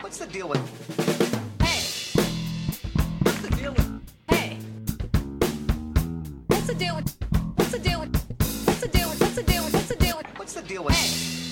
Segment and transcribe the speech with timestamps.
[0.00, 0.58] What's the deal with?
[1.62, 1.80] Hey,
[3.22, 4.00] What's the deal with?
[4.28, 4.58] hey.
[6.46, 7.16] What's the deal with?
[7.56, 8.16] What's the deal with?
[8.66, 9.20] What's the deal with?
[9.20, 10.26] What's the deal with?
[10.38, 10.94] What's the deal with?
[10.94, 11.47] With?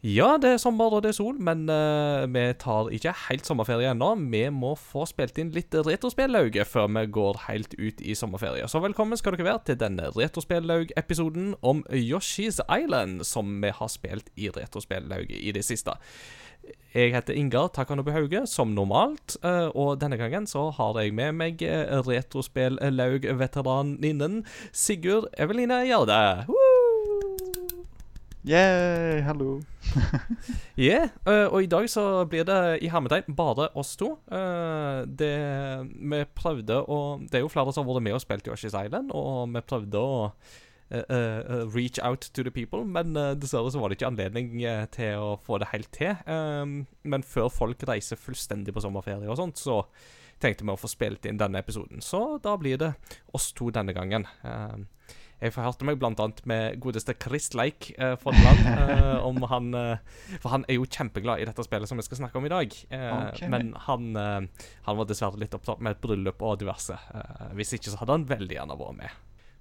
[0.00, 3.90] Ja, det er sommer og det er sol, men uh, vi tar ikke helt sommerferie
[3.92, 4.16] ennå.
[4.32, 8.64] Vi må få spilt inn litt retrospellauge før vi går helt ut i sommerferie.
[8.64, 14.32] Så velkommen skal dere være til denne Retrospellaug-episoden om Yoshi's Island, som vi har spilt
[14.40, 15.92] i retrospellauge i det siste.
[16.94, 21.32] Jeg heter Ingar Takanobu Hauge, som normalt, eh, og denne gangen så har jeg med
[21.36, 26.44] meg eh, retrospell-laug-veteraninnen Sigurd Eveline Gjerde.
[26.48, 26.59] Woo!
[28.44, 29.60] Yay, hallo.
[30.80, 34.14] Yeah, og i dag så blir det i hermetegn bare oss to.
[34.32, 35.34] Eh, det
[35.92, 39.12] Vi prøvde å Det er jo flere som har vært med og spilt Yoshi's Island,
[39.12, 43.98] og vi prøvde å uh, reach out to the people, men dessverre så var det
[43.98, 44.56] ikke anledning
[44.96, 46.16] til å få det helt til.
[46.24, 46.64] Eh,
[47.12, 49.82] men før folk reiser fullstendig på sommerferie og sånt, så
[50.40, 52.00] tenkte vi å få spilt inn denne episoden.
[52.00, 52.94] Så da blir det
[53.36, 54.24] oss to denne gangen.
[54.42, 54.80] Eh,
[55.40, 60.52] jeg forhørte meg annet med godeste Chris Leik eh, Fodland eh, om han eh, For
[60.52, 62.76] han er jo kjempeglad i dette spillet som vi skal snakke om i dag.
[62.90, 63.42] Eh, Ok.
[63.52, 66.96] Men han, eh, han var dessverre litt opptatt med et bryllup og diverse.
[67.56, 69.18] Hvis ikke så hadde han veldig gjerne vært med.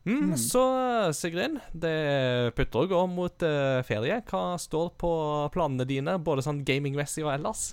[0.09, 0.61] Mm, Så
[1.07, 1.95] eh, Sigrid, det
[2.57, 3.47] putter og går mot
[3.87, 4.21] ferie.
[4.29, 5.11] Hva står på
[5.55, 7.69] planene dine, både sånn gamingmessig og ellers?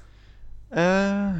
[0.71, 1.39] Eh,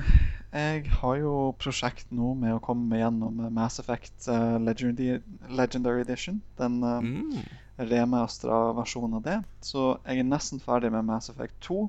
[0.53, 5.19] jeg har jo prosjekt nå med å komme gjennom eh, Mass Effect eh, Legendary,
[5.51, 6.41] Legendary Edition.
[6.61, 7.43] Den uh, Mm.
[7.79, 9.41] remastera versjonen av det.
[9.61, 11.81] Så jeg er nesten ferdig med Mass Effect 2.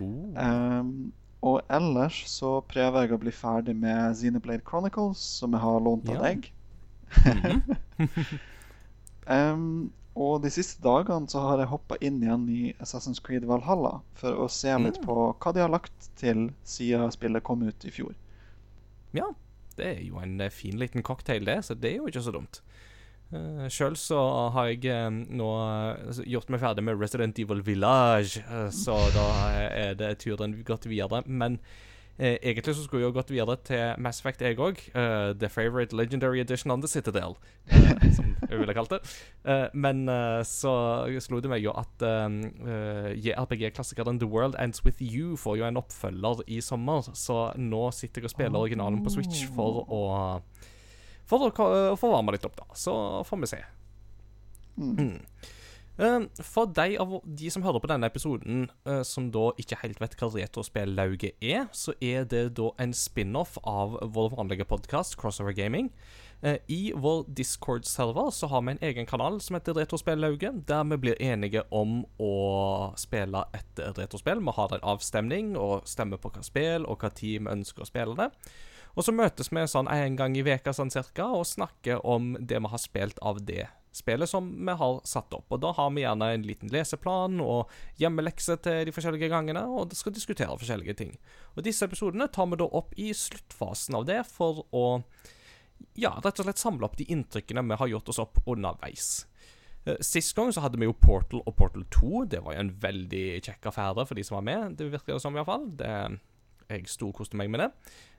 [0.00, 0.34] Oh.
[0.38, 5.80] Um, og ellers så prøver jeg å bli ferdig med Xenoblade Chronicles, som jeg har
[5.80, 6.20] lånt av Ja.
[6.28, 6.52] deg.
[7.26, 7.62] Mhm.
[10.20, 14.36] Og de siste dagene så har jeg hoppa inn igjen i Assassin's Creed Valhalla for
[14.44, 15.06] å se litt Mm.
[15.06, 18.12] på hva de har lagt til siden spillet kom ut i fjor.
[19.16, 19.30] Ja,
[19.78, 22.34] det er jo en eh, fin liten cocktail, det, så det er jo ikke så
[22.36, 22.60] dumt.
[23.32, 24.18] Uh, Sjøl så
[24.50, 29.26] har jeg eh, nå eh, gjort meg ferdig med Resident Evil Village, eh, så da
[29.70, 31.22] er det turen gått videre.
[31.26, 31.60] Men
[32.20, 34.78] eh, egentlig så skulle jeg jo gått videre til Mass Effect, jeg òg.
[35.40, 37.34] the Favorite Legendary Edition on the Citadel,
[37.72, 39.00] eh, som jeg ville kalt det.
[39.44, 40.72] Uh, men eh, så
[41.24, 42.28] slo det meg jo at uh,
[43.16, 48.20] JRPG-klassikeren The World Ends With You får jo en oppfølger i sommer, så nå sitter
[48.22, 50.04] jeg og spiller originalen på Switch for å
[51.30, 52.64] For å, ka- få varme litt opp, da.
[52.74, 52.92] Så
[53.24, 53.58] får vi se.
[54.76, 55.20] Mm.
[55.98, 56.22] Mm.
[56.22, 60.00] Eh, For de av de som hører på denne episoden, eh, som da ikke helt
[60.00, 65.52] vet hva retrospellauget er, så er det da en spin-off av vår vanlige podkast, Crossover
[65.52, 65.90] Gaming.
[66.42, 70.96] Eh, I vår Discord-server så har vi en egen kanal som heter Retrospellauget, der vi
[70.96, 74.40] blir enige om å spille et retrospill.
[74.40, 78.16] Vi har en avstemning og stemmer på hva spill og hva vi ønsker å spille
[78.16, 78.30] det.
[78.96, 82.58] Og så møtes vi sånn en gang i veka sånn cirka, og snakker om det
[82.58, 85.48] vi har spilt av det spillet som vi har satt opp.
[85.50, 87.70] Og da har vi gjerne en liten leseplan og
[88.00, 91.16] hjemmelekse til de forskjellige gangene, og skal diskutere forskjellige ting.
[91.56, 94.86] Og disse episodene tar vi da opp i sluttfasen av det for å
[95.96, 99.26] ja, rett og slett samle opp de inntrykkene vi har gjort oss opp underveis.
[99.86, 102.24] Eh, Sist gang så hadde vi jo Portal og Portal 2.
[102.34, 104.76] Det var jo en veldig kjekk affære for de som var med.
[104.78, 105.70] Det virker det som, iallfall.
[106.70, 107.70] Jeg storkoste meg med det.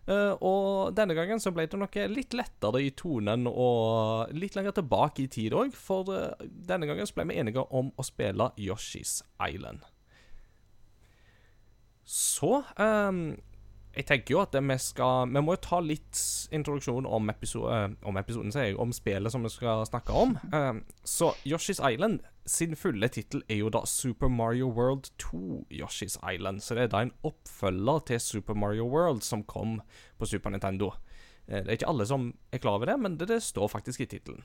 [0.09, 4.79] Eh, og denne gangen så ble det noe litt lettere i tonen og litt lenger
[4.79, 8.49] tilbake i tid òg, for uh, denne gangen så ble vi enige om å spille
[8.57, 9.85] Yoshi's Island.
[12.11, 13.37] Så ehm,
[13.95, 16.19] jeg tenker jo at det vi skal Vi må jo ta litt
[16.55, 20.37] introduksjon om, episo eh, om episoden, sier jeg, om spillet som vi skal snakke om.
[20.55, 26.17] Ehm, så Yoshi's Island sin fulle tittel er jo da Super Mario World 2 Yoshi's
[26.23, 26.63] Island.
[26.63, 29.81] Så det er da en oppfølger til Super Mario World som kom
[30.17, 30.93] på Super Nintendo.
[31.47, 34.01] Eh, Det er ikke alle som er klar over det, men det, det står faktisk
[34.01, 34.43] i tittelen.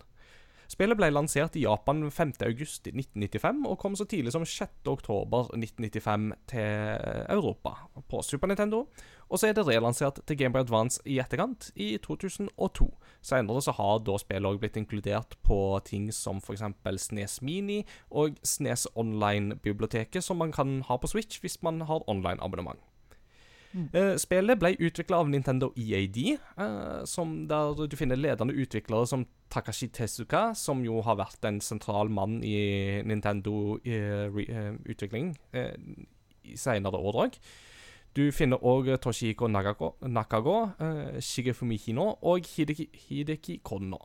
[0.66, 6.96] Spillet ble lansert i Japan 5.8.1995 og kom så tidlig som 6.10.1995 til
[7.32, 7.76] Europa
[8.10, 8.86] på Super Nintendo.
[9.26, 12.86] Og så er det relansert til Gameboy Advance i etterkant, i 2002.
[13.26, 16.62] Senere så har da spillet også blitt inkludert på ting som f.eks.
[17.06, 17.80] SNES Mini
[18.10, 22.78] og SNES Online-biblioteket, som man kan ha på Switch hvis man har online-abonnement.
[23.74, 29.26] Eh, spillet ble utvikla av Nintendo EAD, eh, som der du finner ledende utviklere som
[29.52, 35.74] Takashi Tezuka, som jo har vært en sentral mann i Nintendo-utvikling eh,
[36.44, 37.32] i senere år òg.
[38.16, 40.70] Du finner òg Toshihiko Nagako, Nakago,
[41.20, 43.98] Shigefumi Hino og Hideki, Hideki Kono.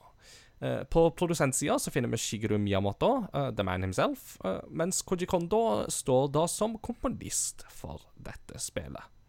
[0.91, 4.37] På produsentsida finner vi Shigeru Miyamoto, the man himself,
[4.69, 9.20] mens Koji Kondo står da som komponist for dette spillet.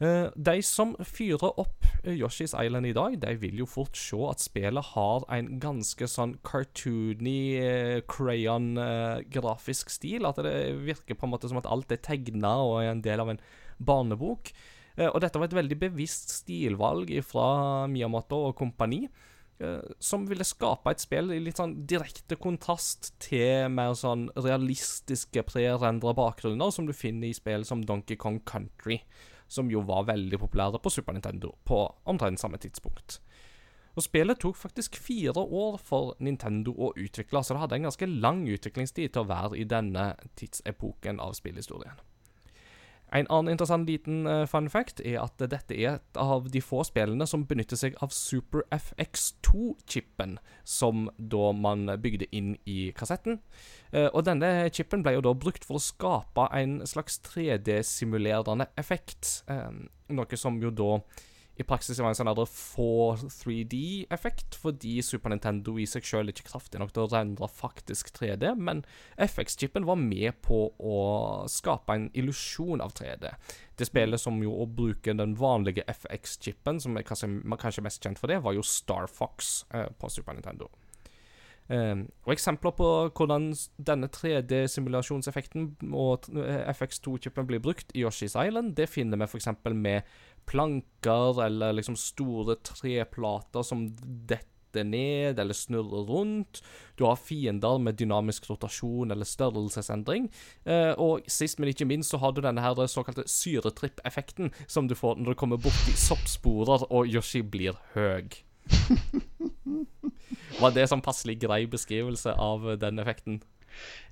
[0.00, 4.16] Eh, De som fyrer opp eh, Yoshi's Island i dag, de vil jo fort se
[4.30, 10.26] at spillet har en ganske sånn cartoony, uh, crayon-grafisk stil.
[10.28, 10.54] At det
[10.86, 13.40] virker på en måte som at alt er tegna og er en del av en
[13.78, 14.52] barnebok.
[14.98, 19.08] Eh, Og dette var et veldig bevisst stilvalg fra Miyamoto og kompani.
[19.60, 25.42] eh, Som ville skape et spill i litt sånn direkte kontrast til mer sånn realistiske
[25.42, 29.00] pre-rendra bakgrunner som du finner i spill som Donkey Kong Country,
[29.48, 33.20] som jo var veldig populære på Super Nintendo på omtrent samme tidspunkt.
[33.98, 38.06] Og Spillet tok faktisk fire år for Nintendo å utvikle, så det hadde en ganske
[38.06, 41.98] lang utviklingstid til å være i denne tidsepoken av spillhistorien.
[43.14, 46.82] En annen interessant liten uh, fun fact er at dette er et av de få
[46.84, 50.36] spillene som benytter seg av Super FX2-chipen,
[50.68, 53.40] som da man bygde inn i kassetten.
[53.94, 59.40] Uh, og denne chipen ble jo da brukt for å skape en slags 3D-simulerende effekt,
[59.48, 59.72] uh,
[60.12, 60.92] noe som jo da
[61.58, 66.92] i praksis var en sånn 4-3D-effekt, fordi Super Nintendo i seg sjøl ikke kraftig nok
[66.94, 68.86] til å rendre faktisk 3D, men
[69.18, 70.98] FX-chipen var med på å
[71.50, 73.26] skape en illusjon av 3D.
[73.78, 77.88] Det spillet som jo å bruke den vanlige FX-chipen, som er kanskje, man kanskje er
[77.90, 80.66] mest kjent for det, var jo Star Fox eh, på Super Nintendo.
[81.68, 82.86] Eh, og Eksempler på
[83.18, 83.50] hvordan
[83.90, 89.48] denne 3D-simulasjonseffekten og eh, FX2-chipen blir brukt i Yoshi's Island, det finner vi f.eks.
[89.74, 89.98] med
[90.48, 93.88] planker eller liksom store treplater som
[94.28, 96.62] detter ned eller snurrer rundt.
[96.96, 100.28] Du har fiender med dynamisk rotasjon eller størrelsesendring.
[100.64, 104.96] Eh, og sist, men ikke minst, så har du denne her såkalte syretripp-effekten som du
[104.98, 108.42] får når du kommer borti soppsporer og Yoshi blir høg.
[110.58, 113.40] Var det sånn passelig grei beskrivelse av eh, den effekten?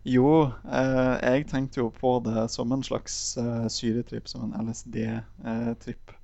[0.06, 6.14] Jo, eh, jeg tenkte jo på det som en slags eh, syretripp, som en LSD-tripp.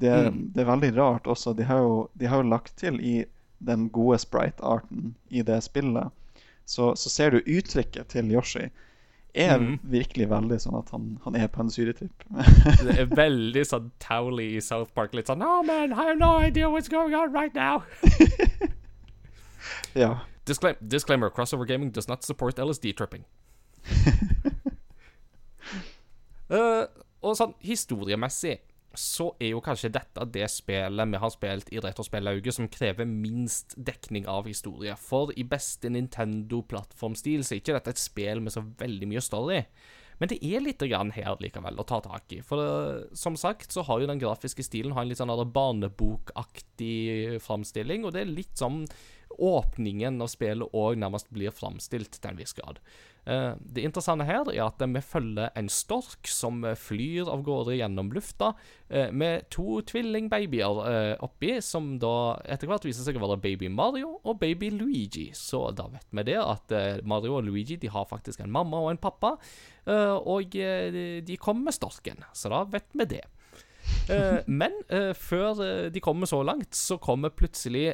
[0.00, 0.52] Det, Mm.
[0.54, 1.52] det er veldig rart også.
[1.56, 3.24] De har, jo, de har jo lagt til i
[3.64, 6.10] den gode sprite-arten i det spillet,
[6.66, 8.68] så, så ser du uttrykket til Yoshi
[9.34, 9.78] er Mm.
[9.82, 12.24] virkelig veldig sånn at han, han er på en syretipp.
[12.82, 15.14] Det er veldig sånn Towley i South Park.
[15.14, 17.82] Litt sånn Oh man, I have no idea what's going on right now.
[19.94, 20.18] ja.
[20.44, 23.24] Disclaim disclaimer, crossover gaming does not support LSD tripping.
[26.50, 26.84] uh,
[27.22, 28.58] og sånn historiemessig
[28.98, 33.76] så er jo kanskje dette det spillet vi har spilt i Retrospellauget som krever minst
[33.76, 34.94] dekning av historie.
[35.00, 39.60] For i beste Nintendo-plattformstil så er ikke dette et spill med så veldig mye story.
[40.20, 42.42] Men det er litt her likevel å ta tak i.
[42.46, 47.40] For eh, som sagt så har jo den grafiske stilen har en litt sånn barnebokaktig
[47.42, 48.84] framstilling, og det er litt sånn
[49.38, 52.80] åpningen av spillet òg nærmest blir framstilt til en viss grad.
[53.24, 58.10] Eh, det interessante her er at vi følger en stork som flyr av gårde gjennom
[58.14, 58.48] lufta
[58.90, 63.70] eh, med to tvillingbabyer eh, oppi, som da etter hvert viser seg å være baby
[63.70, 65.28] Mario og baby Luigi.
[65.38, 66.74] Så da vet vi det, at
[67.06, 69.36] Mario og Luigi de har faktisk en mamma og en pappa,
[70.22, 73.22] og de- kommer med storken, så da vet vi det.
[74.46, 74.76] Men
[75.18, 77.88] før de kommer så langt, så kommer plutselig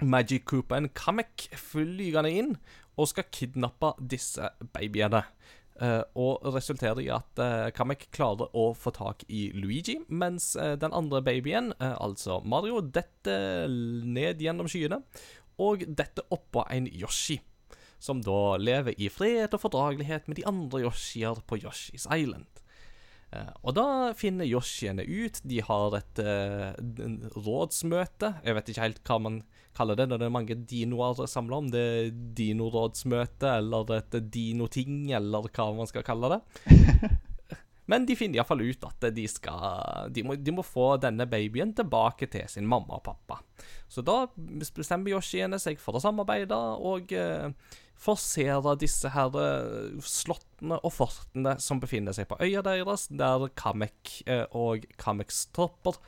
[0.00, 2.56] Magic Cooper Kamek flygende inn
[2.96, 5.24] og skal kidnappe disse babyene.
[5.76, 10.72] Uh, og resulterer i at uh, Kamek klarer å få tak i Luigi, mens uh,
[10.80, 15.02] den andre babyen, altså Mario, detter ned gjennom skyene
[15.60, 17.42] og detter oppå en Yoshi.
[18.00, 22.48] Som da lever i fred og fordragelighet med de andre Yoshier på Yoshi's Island.
[23.36, 25.40] Eh, og da finner Yoshiene ut.
[25.44, 26.72] De har et uh,
[27.36, 28.32] rådsmøte.
[28.46, 29.38] Jeg vet ikke helt hva man
[29.76, 31.70] kaller det når det er mange dinoer samla om.
[31.72, 36.42] Det er dinorådsmøte eller et dinoting, eller hva man skal kalle det.
[37.86, 41.70] Men de finner iallfall ut at de skal de må, de må få denne babyen
[41.76, 43.38] tilbake til sin mamma og pappa.
[43.86, 47.52] Så da bestemmer Yoshiene seg for å samarbeide og eh,
[47.96, 54.20] forsere disse her eh, slottene og fortene som befinner seg på øya deres, der Kamek
[54.28, 55.98] eh, og Kameks tropper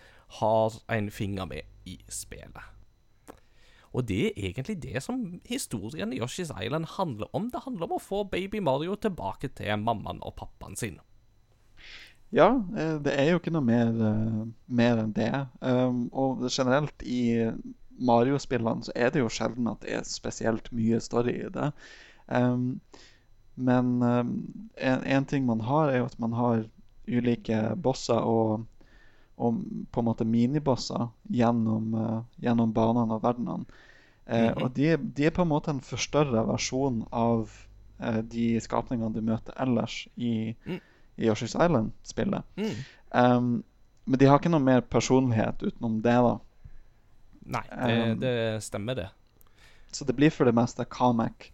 [0.40, 2.75] har en finger med i spillet.
[3.97, 7.49] Og det er egentlig det som historien i Yoshi's Island handler om.
[7.50, 10.99] Det handler om å få baby Mario tilbake til mammaen og pappaen sin.
[12.28, 13.95] Ja, eh, det er jo ikke noe mer,
[14.68, 15.33] mer enn det.
[15.64, 17.49] Um, og generelt i
[17.98, 21.70] Mario-spillene så er det jo sjelden at det er spesielt mye story i det.
[22.26, 22.80] Um,
[23.58, 24.32] men um,
[24.76, 26.66] en, en ting man har, er jo at man har
[27.08, 28.66] ulike bosser og,
[29.36, 29.62] og
[29.92, 33.64] på en måte minibosser gjennom, uh, gjennom banene og verdenene.
[34.28, 34.60] Mhm.
[34.60, 39.22] Og de, de er på en måte en forstørra versjon av uh, de skapningene du
[39.24, 40.82] møter ellers i, Mm.
[41.16, 42.44] i Yoshi's Island-spillet.
[42.60, 42.74] Mm.
[43.16, 43.48] Um,
[44.04, 46.34] men de har ikke noe mer personlighet utenom det, da.
[47.48, 49.08] Nei, det, Um, det stemmer, det.
[49.92, 51.50] Så det blir for det meste Kamek.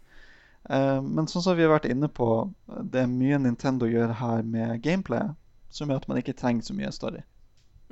[0.64, 2.28] Uh, men sånn som vi har vært inne på,
[2.66, 5.34] det er mye Nintendo gjør her med gameplay,
[5.70, 7.22] som gjør at man ikke trenger så mye story.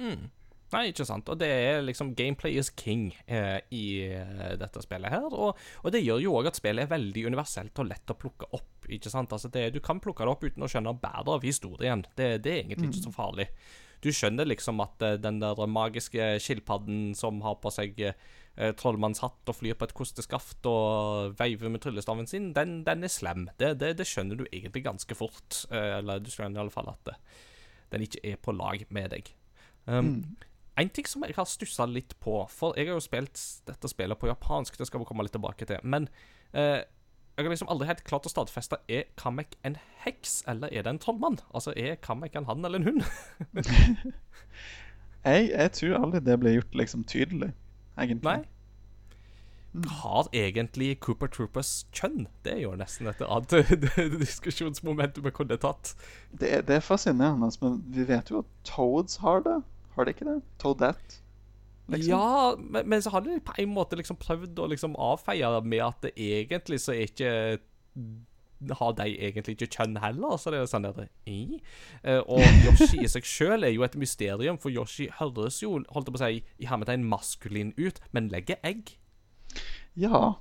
[0.00, 0.30] Mm.
[0.72, 1.28] Nei, ikke sant.
[1.28, 5.26] Og det er liksom Gameplay is king eh, i eh, dette spillet her.
[5.28, 8.48] Og, og det gjør jo òg at spillet er veldig universelt og lett å plukke
[8.56, 8.88] opp.
[8.88, 9.34] ikke sant?
[9.36, 12.06] Altså det, Du kan plukke det opp uten å skjønne bæret av historien.
[12.16, 13.50] Det, det er egentlig ikke så farlig.
[14.02, 19.48] Du skjønner liksom at eh, den der magiske skilpadden som har på seg eh, trollmannshatt
[19.48, 23.46] og flyr på et kosteskaft og veiver med tryllestaven sin, den, den er slem.
[23.62, 25.64] Det, det, det skjønner du egentlig ganske fort.
[25.70, 27.20] Eh, eller du skjønner i alle fall at eh,
[27.94, 29.30] den ikke er på lag med deg.
[29.86, 30.14] Um,
[30.78, 34.16] En ting som jeg har stussa litt på For jeg har jo spilt dette spillet
[34.18, 35.82] på japansk, det skal vi komme litt tilbake til.
[35.84, 36.08] Men
[36.56, 36.80] eh,
[37.36, 40.92] jeg har liksom aldri helt klart å stadfeste Er Kamek en heks, eller er det
[40.92, 41.38] en trollmann?
[41.54, 43.04] Altså, er Kamek en han eller en hun?
[45.22, 47.52] Jeg, jeg tror aldri det ble gjort liksom tydelig,
[47.94, 48.40] egentlig.
[48.42, 49.86] Nei.
[50.02, 52.26] Har egentlig Cooper Troopers kjønn?
[52.44, 53.70] Det er jo nesten et annet
[54.24, 55.94] diskusjonsmoment vi kunne tatt.
[56.34, 59.60] Det, det er fascinerende, men vi vet jo at Toads har det.
[59.94, 60.40] Har de ikke det?
[60.58, 61.21] Toadette?
[61.88, 62.10] Liksom.
[62.12, 65.64] Ja, men, men så har de på en måte liksom prøvd å liksom avfeie det
[65.66, 67.32] med at det egentlig så er ikke
[68.70, 71.58] har de egentlig ikke kjønn heller, så det er sånn der i.
[72.06, 76.08] Eh, Og Yoshi i seg sjøl er jo et mysterium, for Yoshi høres jo holdt
[76.08, 78.94] jeg på å si, i hermetegn maskulin ut, men legger egg.
[79.98, 80.36] Ja.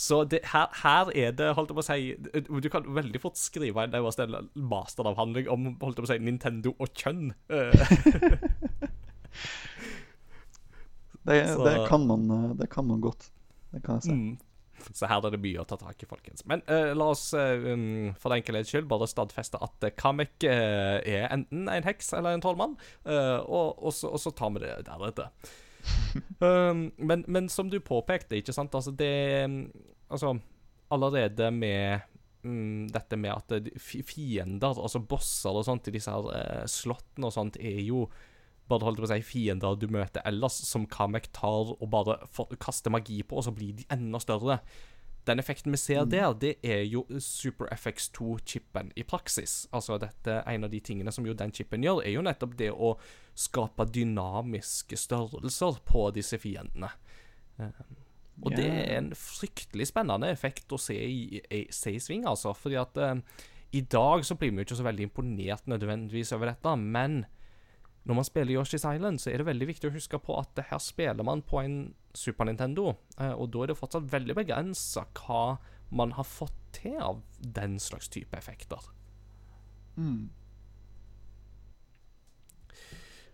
[0.00, 3.36] Så det, her, her er det, holdt jeg på å si Du kan veldig fort
[3.36, 7.34] skrive en masteravhandling om holdt jeg på å si, Nintendo og kjønn.
[11.20, 13.28] Det, det, kan man, det kan man godt.
[13.70, 14.14] Det kan jeg si.
[14.16, 14.38] Mm.
[14.96, 16.44] Så her er det mye å ta tak i, folkens.
[16.48, 20.98] Men uh, la oss uh, um, for enkelhets skyld bare stadfeste at uh, Kamek uh,
[21.04, 24.74] er enten en heks eller en trollmann, og, og, så, og så tar vi det
[24.88, 25.30] deretter.
[26.44, 29.14] um, men, men som du påpekte, ikke sant, altså det
[29.46, 29.62] um,
[30.10, 30.32] Altså,
[30.90, 32.00] allerede med
[32.42, 37.60] um, dette med at fiender, altså bosser og sånt i disse her slottene og sånt,
[37.62, 38.08] er jo
[38.70, 42.50] bare holdt på å si fiender du møter ellers, som Kamek tar og bare for,
[42.62, 44.60] kaster magi på, og så blir de enda større.
[45.28, 49.66] Den effekten vi ser der, det er jo Super FX2-chipen i praksis.
[49.76, 52.70] Altså dette, En av de tingene som jo den chipen gjør, er jo nettopp det
[52.72, 52.94] å
[53.36, 56.88] skape dynamiske størrelser på disse fiendene.
[57.60, 57.82] Eh,
[58.40, 62.54] og det er en fryktelig spennende effekt å se i, i, se i sving, altså.
[62.56, 63.20] Fordi at um,
[63.76, 67.24] i dag så blir vi jo ikke så veldig imponert nødvendigvis over dette, men
[68.08, 70.68] når man spiller Yoshi's Island, så er det veldig viktig å huske på at det
[70.70, 71.76] her spiller man på en
[72.16, 75.58] Super Nintendo, eh, og da er det fortsatt veldig begrensa hva
[75.94, 78.80] man har fått til av den slags type effekter.
[79.98, 80.30] Mm.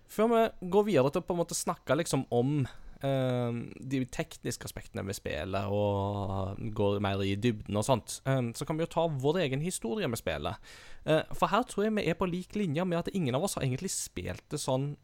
[0.06, 2.64] Før vi går videre til å på en måte snakke liksom om
[3.02, 8.78] de tekniske aspektene ved spillet, og går mer i dybden og sånt, eh, så kan
[8.78, 10.56] vi jo ta vår egen historie med spillet.
[11.04, 13.54] Eh, for her tror jeg vi er på lik linje med at ingen av oss
[13.54, 14.96] har egentlig spilt det sånn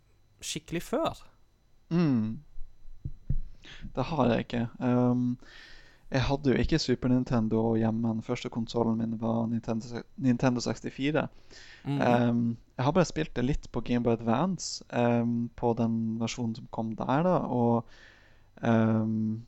[0.42, 1.20] skikkelig før.
[1.92, 2.42] Mm.
[3.94, 4.64] Det har jeg ikke.
[4.80, 5.38] Um,
[6.12, 8.08] jeg hadde jo ikke Super Nintendo hjemme.
[8.08, 11.28] Den første konsollen min var Nintendo, Nintendo 64.
[11.84, 12.00] Mm.
[12.00, 16.54] Um, jeg har bare spilt det litt på Game Boy Advance, um, på den versjonen
[16.58, 17.84] som kom der, da, og
[18.62, 19.42] um,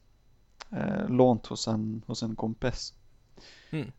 [0.73, 2.95] eh, lånt hos en, hos en kompis.
[3.73, 3.93] Mm.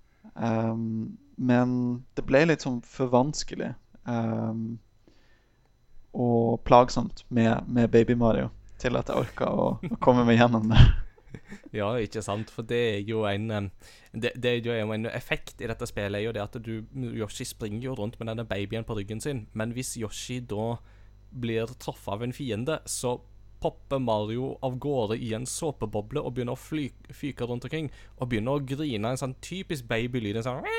[1.38, 1.72] Men
[2.17, 3.75] det ble litt sånn for vanskelig
[6.15, 8.50] og plagsomt med, med Baby Mario
[8.81, 10.81] til at jeg orka å, å komme meg gjennom det.
[11.80, 13.46] Ja, ikke sant, for det er jo en
[14.16, 17.46] det, det er jo en effekt i dette spillet, er jo det at du Yoshi
[17.46, 20.78] springer jo rundt med denne babyen på ryggen sin, men hvis Yoshi da
[21.36, 23.20] blir truffet av en fiende, så
[23.66, 28.30] popper Mario av gårde i en såpeboble og begynner å fly, fyke rundt omkring, og
[28.32, 30.66] begynner å grine en sånn typisk babylyd, en sånn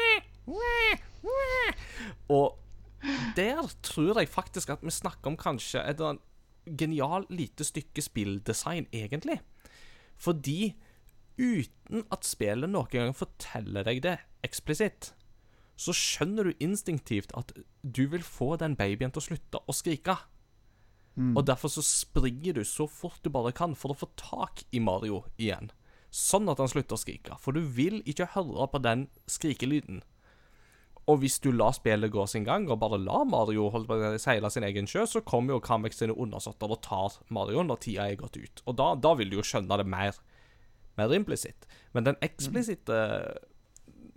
[2.37, 2.49] Og
[3.37, 6.21] der tror jeg faktisk at vi snakker om kanskje et sånn
[6.67, 9.39] genial lite stykke spilldesign, egentlig.
[10.17, 10.75] Fordi
[11.37, 15.13] uten at spillet noen gang forteller deg det eksplisitt,
[15.77, 20.17] så skjønner du instinktivt at du vil få den babyen til å slutte å skrike.
[21.17, 24.81] Og derfor så springer du så fort du bare kan for å få tak i
[24.85, 25.71] Mario igjen.
[26.13, 27.39] Sånn at han slutter å skrike.
[27.41, 30.03] For du vil ikke høre på den skrikelyden.
[31.07, 34.49] Og hvis du lar spillet gå sin gang, og bare lar Mario holde på seile
[34.51, 38.19] sin egen sjø, så kommer jo Kamek sine undersåtter og tar Mario når tida er
[38.19, 38.63] gått ut.
[38.67, 40.19] Og da, da vil du jo skjønne det mer,
[40.99, 41.69] mer implisitt.
[41.95, 42.99] Men den eksplisitte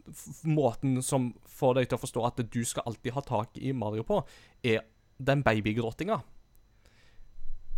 [0.09, 3.69] f- måten som får deg til å forstå at du skal alltid ha tak i
[3.77, 4.23] Mario på,
[4.65, 4.81] er
[5.21, 6.17] den babygråtinga.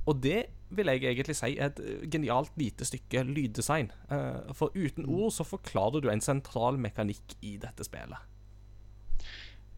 [0.07, 0.39] Og det
[0.73, 3.91] vil jeg egentlig si er et eh, genialt lite stykke lyddesign.
[4.07, 8.29] Eh, For uten ord så forklarer du en sentral mekanikk i dette spillet.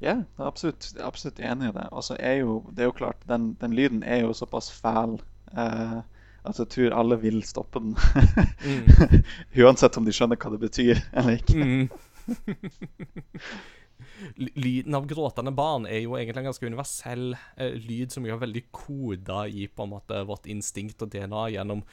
[0.04, 1.86] Ja, jeg er absolutt, absolutt enig i det.
[1.96, 5.16] Altså, er jo, det er jo klart, den, den lyden er jo såpass fæl
[5.56, 6.02] eh,
[6.44, 7.96] at jeg tror alle vil stoppe den.
[9.64, 11.64] Uansett om de skjønner hva det betyr eller ikke.
[11.64, 11.88] Mm.
[14.60, 18.42] Lyden av gråtende barn er jo egentlig en ganske universell eh, lyd som vi er
[18.42, 21.84] veldig koda i på en måte vårt instinkt og DNA gjennom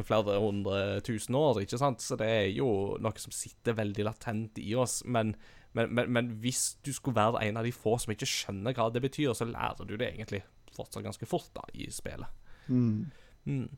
[0.00, 2.00] flere hundre tusen år, ikke sant?
[2.00, 5.02] Så det er jo noe som sitter veldig latent i oss.
[5.04, 5.34] Men,
[5.72, 8.90] men, men, men hvis du skulle være en av de få som ikke skjønner hva
[8.92, 12.28] det betyr, så lærer du det egentlig fortsatt ganske fort da, i spillet.
[12.68, 13.10] Mm.
[13.48, 13.68] Mm.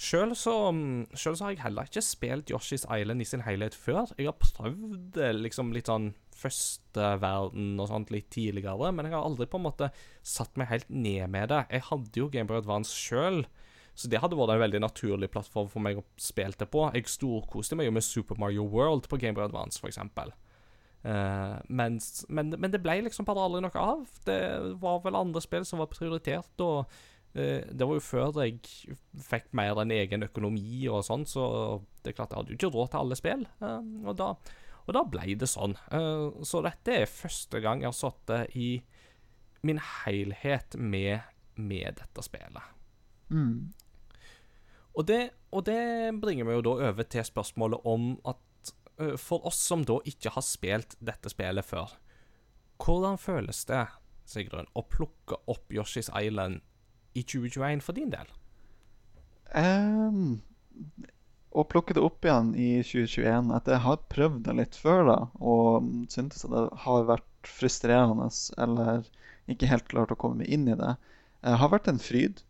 [0.00, 3.76] Selv så, mm, selv så har jeg heller ikke spilt Yoshi's Island i sin helhet
[3.76, 4.08] før.
[4.16, 9.26] Jeg har prøvd liksom litt sånn første verden og sånt litt tidligere, men jeg har
[9.28, 9.90] aldri på en måte
[10.24, 11.66] satt meg helt ned med det.
[11.68, 13.42] Jeg hadde jo Gameboy Advance sjøl,
[13.92, 16.86] så det hadde vært en veldig naturlig plattform for meg å spille det på.
[16.96, 19.92] Jeg storkoste meg jo med Super Mario World på Gameboy Advance, for
[21.00, 21.56] eksempel.
[21.56, 24.04] Eh, mens, men, men det ble liksom bare aldri noe av.
[24.26, 24.40] Det
[24.80, 26.84] var vel andre spill som var prioritert, og
[27.36, 28.60] uh, det var jo før jeg
[29.16, 32.72] fikk mer en egen økonomi og sånn, så det er klart jeg hadde jo ikke
[32.76, 33.46] råd til alle spill.
[33.62, 34.30] Uh, og, da,
[34.86, 35.76] og da ble det sånn.
[36.44, 38.70] Så dette er første gang jeg har sittet i
[39.64, 41.20] min helhet med,
[41.60, 42.76] med dette spillet.
[43.30, 43.70] Mm.
[44.98, 45.20] Og det,
[45.54, 45.80] og det
[46.20, 48.40] bringer meg jo da over til spørsmålet om at
[49.20, 51.96] for oss som da ikke har spilt dette spillet før,
[52.80, 53.86] hvordan føles det,
[54.30, 56.60] Sigrun, å plukke opp Yoshi's Island
[57.18, 58.28] i 2021 for din del?
[59.50, 60.40] Um,
[61.50, 65.16] å plukke det opp igjen i 2021 At jeg har prøvd det litt før da,
[65.42, 68.28] og syntes at det har vært frustrerende
[68.62, 69.08] eller
[69.50, 70.94] ikke helt klart å komme inn i det,
[71.42, 72.44] det har vært en fryd.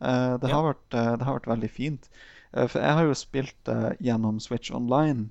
[0.00, 0.54] Det det, Ja.
[0.56, 2.08] har vært, eh, det har vært veldig fint.
[2.54, 5.30] Eh, for jeg har jo spilt det gjennom Switch Online,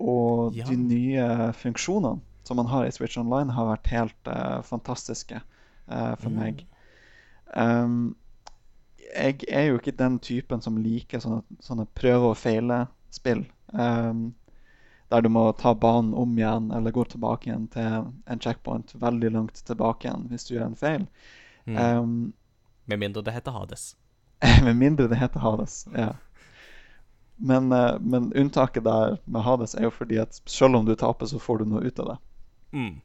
[0.00, 0.64] og Ja.
[0.70, 5.40] de nye funksjonene som man har i Switch Online, har vært helt uh, fantastiske
[5.88, 6.36] uh, for Mm.
[6.40, 6.64] meg.
[7.54, 8.16] Um,
[9.14, 13.44] jeg er jo ikke den typen som liker sånne, sånne prøve og feile-spill.
[13.72, 14.34] Um,
[15.10, 19.32] der du må ta banen om igjen eller gå tilbake igjen til en checkpoint veldig
[19.34, 21.06] langt tilbake igjen hvis du gjør en feil.
[21.66, 21.76] Mm.
[21.76, 22.32] Um,
[22.86, 23.96] Med mindre det heter Hades.
[24.64, 25.86] med mindre det heter Hades.
[25.94, 26.12] Ja.
[27.40, 31.26] Men, eh, men unntaket der med Hades er jo fordi at selv om du taper,
[31.26, 32.18] så får du noe ut av det.
[32.76, 33.00] Mm.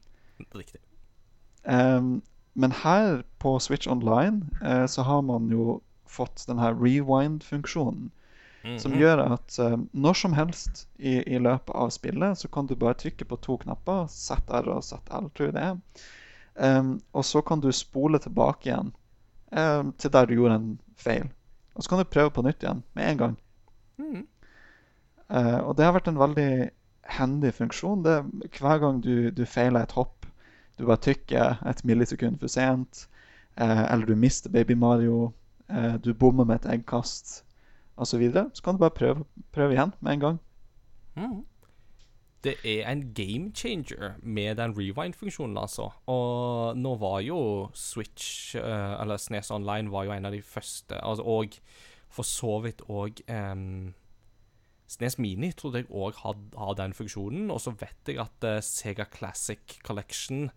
[0.52, 0.80] Riktig.
[1.64, 2.20] Um,
[2.52, 8.10] men her på Switch Online uh, så har man jo fått denne rewind-funksjonen.
[8.66, 8.78] Mm.
[8.82, 12.74] Som gjør at eh, når som helst i, i løpet av spillet så kan du
[12.74, 15.76] bare trykke på to knapper, ZR og ZL, tror jeg det er.
[16.56, 18.90] Um, og så kan du spole tilbake igjen
[19.52, 21.28] um, til der du gjorde en feil.
[21.76, 23.36] Og så kan du prøve på nytt igjen med en gang.
[23.98, 24.26] Mm.
[25.30, 26.50] Eh, og det har vært en veldig
[27.16, 28.04] handy funksjon.
[28.04, 28.18] Det,
[28.58, 30.26] hver gang du, du feiler et hopp,
[30.78, 33.06] du bare trykker et millisekund for sent,
[33.56, 35.32] uh, eller du mister Baby Mario,
[35.72, 37.42] uh, du bommer med et eggkast
[37.96, 39.24] osv., så, videre, så kan du bare prøve,
[39.56, 40.40] prøve igjen med en gang.
[41.16, 41.38] Mm.
[42.44, 45.88] Det er en game changer med den rewind-funksjonen, altså.
[46.06, 51.24] Og nå var jo Switch, eller SNES Online, var jo en av de første, altså,
[51.24, 51.56] og
[52.16, 53.20] for så vidt òg
[54.86, 57.50] SNES Mini trodde jeg òg har, den funksjonen.
[57.50, 60.48] Og så vet jeg at uh, Sega Classic Collection,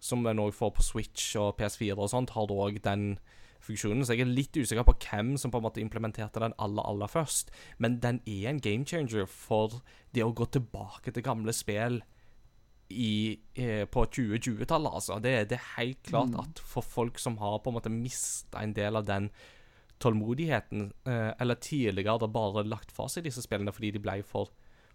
[0.00, 3.16] som en òg får på Switch og PS4 og sånt, har òg den
[3.64, 4.04] funksjonen.
[4.04, 7.10] Så jeg er litt usikker på hvem som på en måte implementerte den aller, aller
[7.10, 7.50] først.
[7.78, 9.80] Men den er en game changer for
[10.14, 12.02] det å gå tilbake til gamle spill
[12.88, 15.18] i, eh, på 2020-tallet, altså.
[15.20, 18.72] Det, det er helt klart at for folk som har på en måte mista en
[18.76, 19.28] del av den
[20.02, 24.52] tålmodigheten, eh, eller tidligere hadde bare lagt fra seg disse spillene fordi de ble for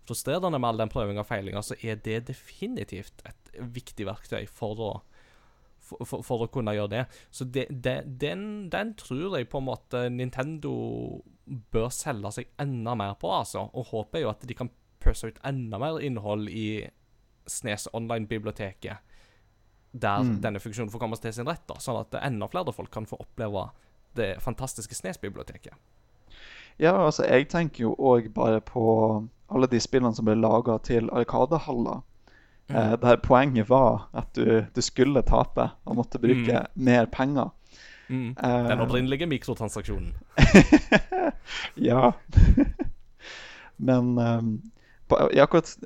[0.08, 4.82] frustrerende med all den prøvinga og feilinga, så er det definitivt et viktig verktøy for
[4.84, 4.94] å
[5.84, 7.02] for, for, å kunne gjøre det.
[7.28, 10.72] Så det, det, den, den tror jeg på en måte Nintendo
[11.76, 13.66] bør selge seg enda mer på, altså.
[13.76, 14.72] Og håper jo at de kan
[15.04, 16.86] pøse ut enda mer innhold i
[17.52, 19.04] Snes Online-biblioteket.
[19.92, 20.42] Der Mm.
[20.42, 23.20] denne funksjonen får komme til sin rett, da, sånn at enda flere folk kan få
[23.20, 23.68] oppleve
[24.16, 25.74] det fantastiske Snes-biblioteket.
[26.82, 28.84] Ja, altså, jeg tenker jo òg bare på
[29.54, 32.02] alle de spillene som ble laga til Arkadehaller.
[32.70, 37.52] eh, der poenget var at du, du skulle tape og måtte bruke mer penger.
[38.10, 38.36] Mm.
[38.44, 40.14] Eh, Den opprinnelige mikrotransaksjonen.
[41.76, 42.12] Ja.
[43.78, 44.62] Men um,
[45.08, 45.78] på, i akkurat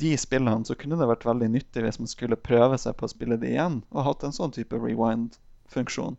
[0.00, 3.12] de spillene så kunne det vært veldig nyttig hvis man skulle prøve seg på å
[3.12, 6.18] spille det igjen, og hatt en sånn type rewind-funksjon.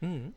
[0.00, 0.32] Mm.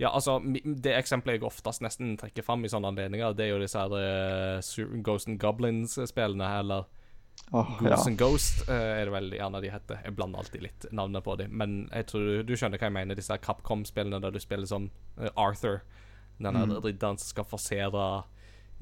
[0.00, 3.62] Ja, altså, det eksempelet jeg oftest nesten trekker fram i sånne anledninger, det er jo
[3.62, 6.88] disse her uh, Ghost and Goblins-spillene, eller
[7.50, 7.98] Ghost ja.
[8.10, 10.00] And Ghost uh, er det vel gjerne de heter.
[10.06, 11.54] Jeg blander alltid litt navnet på dem.
[11.54, 14.88] Men jeg tror du, du skjønner hva jeg mener, disse Capcom-spillene der du spiller som
[15.20, 15.82] uh, Arthur.
[16.42, 18.06] Den her ridderen som skal forsere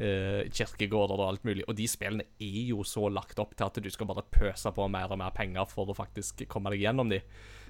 [0.03, 1.65] eh, kirkegårder og alt mulig.
[1.71, 4.89] Og de spillene er jo så lagt opp til at du skal bare pøse på
[4.93, 7.23] mer og mer penger for å faktisk komme deg gjennom de.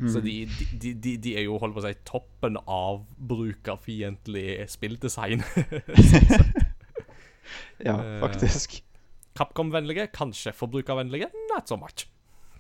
[0.09, 0.37] Så de,
[0.73, 5.45] de, de, de, er jo holdt på å si toppen av brukerfiendtlig spilldesign.
[7.87, 8.81] ja, Eh, faktisk.
[9.39, 12.07] Capcom-vennlige, kanskje forbrukervennlige, not so much.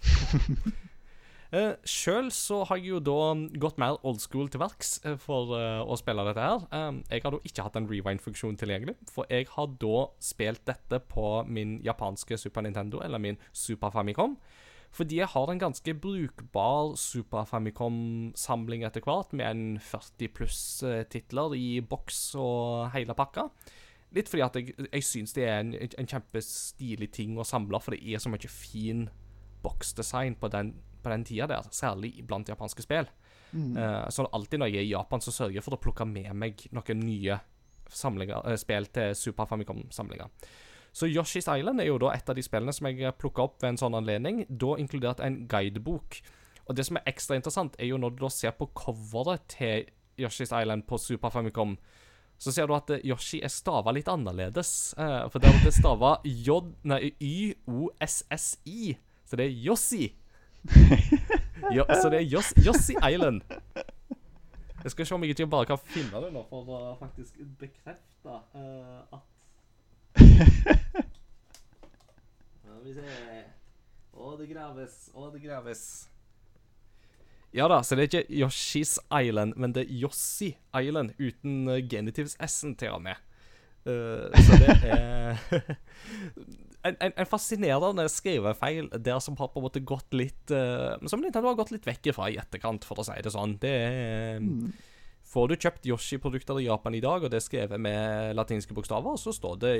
[1.52, 5.50] Uh, Sjøl så har jeg jo da gått mer old school til verks eh, for
[5.58, 6.62] eh, å spille dette her.
[6.72, 11.02] Um, jeg har da ikke hatt en rewind-funksjon tilgjengelig, for jeg har da spilt dette
[11.12, 14.38] på min japanske Super Nintendo, eller min Super Famicom.
[14.96, 21.02] Fordi jeg har en ganske brukbar Super Famicom-samling etter hvert, med en 40 pluss eh,
[21.12, 23.50] titler i boks og hele pakka.
[24.16, 27.92] Litt fordi at jeg, jeg syns det er en, en kjempestilig ting å samle, for
[27.92, 29.06] det er så mye fin
[29.64, 33.08] boksdesign på den, på den tida der, særlig blant japanske spill.
[33.76, 36.32] Eh, så alltid når jeg er i Japan, så sørger jeg for å plukke med
[36.38, 40.28] meg noen nye eh, spill til Super Famicom-samlinger.
[40.92, 43.70] Så Yoshi's Island er jo da et av de spillene som jeg plukka opp ved
[43.72, 46.20] en sånn anledning, da inkludert en guidebok.
[46.68, 49.76] Og det som er ekstra interessant, er jo når du da ser på coveret til
[50.20, 51.76] Yoshi's Island på Super Famicom,
[52.42, 54.94] så ser du at eh, Yoshi er stava litt annerledes.
[54.96, 56.16] For der er det stava
[57.22, 57.76] Y-O-S-S-I.
[59.22, 60.10] Så det er Yossi.
[61.76, 63.42] Jo, så det er Yos, Yossi Island.
[64.82, 68.38] Jeg skal se om jeg ikke bare kan finne det nå for å faktisk bekrefte
[68.54, 69.26] uh, at
[72.58, 73.06] Skal vi se
[74.12, 74.96] Å, det graves.
[75.14, 75.84] Å, det graves.
[77.54, 81.78] Ja da, så det er ikke Yoshi's Island, men det er Yossi Island uten uh,
[81.78, 83.16] genitives S-en til og med.
[83.86, 85.38] Uh, så det er
[86.82, 91.22] en, en, en fascinerende skrivefeil der som har på en måte gått litt uh, Som
[91.22, 93.54] Nintendo har gått litt vekk ifra i etterkant, for å si det sånn.
[93.62, 94.42] Det er
[95.32, 99.16] Får du kjøpt Yoshi-produkter i Japan i dag, og det er skrevet med latinske bokstaver,
[99.16, 99.74] så står det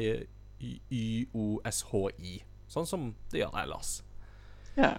[0.88, 2.38] Y-O-S-H-I.
[2.72, 3.98] Sånn som det gjør ellers.
[4.78, 4.94] Ja.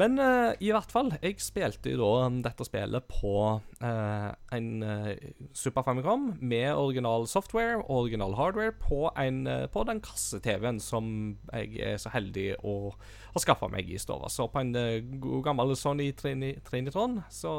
[0.00, 5.10] Men uh, i hvert fall, jeg spilte jo da dette spillet på uh, en uh,
[5.56, 11.10] Super Famicom med original software og original hardware på, en, på den kasse-TV-en som
[11.50, 12.94] jeg er så heldig å
[13.34, 14.30] ha skaffa meg i stua.
[14.32, 14.72] Så på en
[15.20, 17.52] god gammel Sony Trini, Trinitron så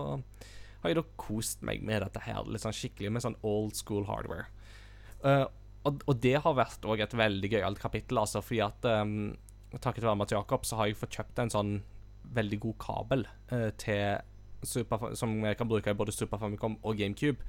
[0.82, 4.08] har jeg da kost meg med dette her litt sånn skikkelig med sånn old school
[4.10, 4.50] hardware.
[5.86, 9.16] Og, og det har vært òg et veldig gøyalt kapittel, altså, fordi at um,
[9.78, 11.74] takket være Mats Jakob, så har jeg fått kjøpt en sånn
[12.24, 14.22] veldig god kabel eh,
[14.64, 17.42] Super, som jeg kan bruke i både Super Famicom og GameCube.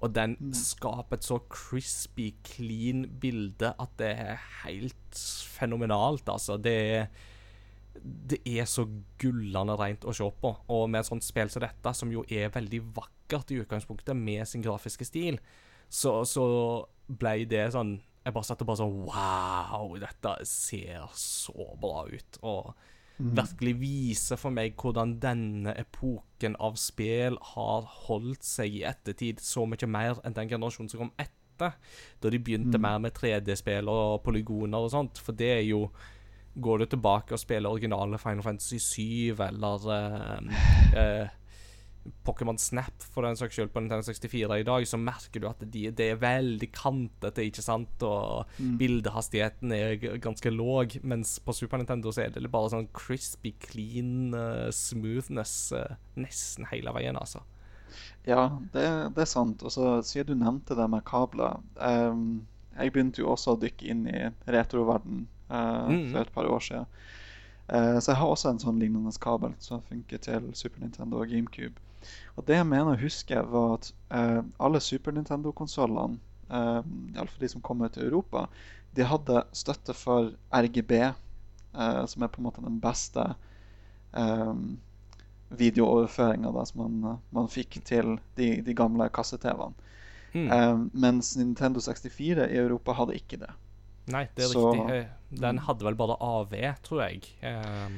[0.00, 5.22] Og den skaper et så crispy, clean bilde at det er helt
[5.56, 6.58] fenomenalt, altså.
[6.60, 7.06] Det er
[8.00, 8.86] det er så
[9.20, 10.52] gullende rent å se på.
[10.72, 14.46] Og med et sånt spill som dette, som jo er veldig vakkert i utgangspunktet, med
[14.48, 15.40] sin grafiske stil,
[15.90, 16.44] så, så
[17.10, 22.40] ble det sånn Jeg bare satt og bare sånn Wow, dette ser så bra ut.
[22.46, 22.70] Og
[23.20, 29.66] virkelig viser for meg hvordan denne epoken av spill har holdt seg i ettertid så
[29.68, 31.76] mye mer enn den generasjonen som kom etter.
[32.20, 35.20] Da de begynte mer med 3D-spill og polygoner og sånt.
[35.20, 35.84] For det er jo
[36.60, 40.64] Går du tilbake og spiller originale Final Fantasy 7 eller eh,
[40.98, 41.28] eh,
[42.26, 45.62] Pokémon Snap for den saks skyld på Nintendo 64 i dag, så merker du at
[45.62, 51.80] de, det er veldig kantete, ikke sant, og bildehastigheten er ganske låg, mens på Super
[51.80, 57.42] Nintendo så er det bare sånn crispy, clean uh, smoothness uh, nesten hele veien, altså.
[58.28, 59.64] Ja, det, det er sant.
[59.64, 62.42] Og så siden du nevnte det med kabler um,
[62.76, 66.04] Jeg begynte jo også å dykke inn i retroverden uh, mm.
[66.12, 66.92] for et par år siden.
[67.70, 71.78] Så jeg har også en sånn lignende kabel som funker til Super Nintendo og GameCube.
[72.36, 76.18] Og det jeg mener å huske, var at eh, alle Super Nintendo-konsollene,
[76.50, 76.82] eh,
[77.14, 78.46] iallfall de som kom ut til Europa,
[78.94, 83.28] de hadde støtte for RGB, eh, som er på en måte den beste
[84.14, 84.54] eh,
[85.50, 89.74] videooverføringa som man, man fikk til de, de gamle kasse-TV-ene.
[90.30, 90.46] Mm.
[90.54, 93.50] Eh, mens Nintendo 64 i Europa hadde ikke det.
[94.10, 95.00] Nei, det er Så- riktig.
[95.00, 97.26] Eh, Den hadde vel bare AV, tror jeg.
[97.42, 97.90] Eh,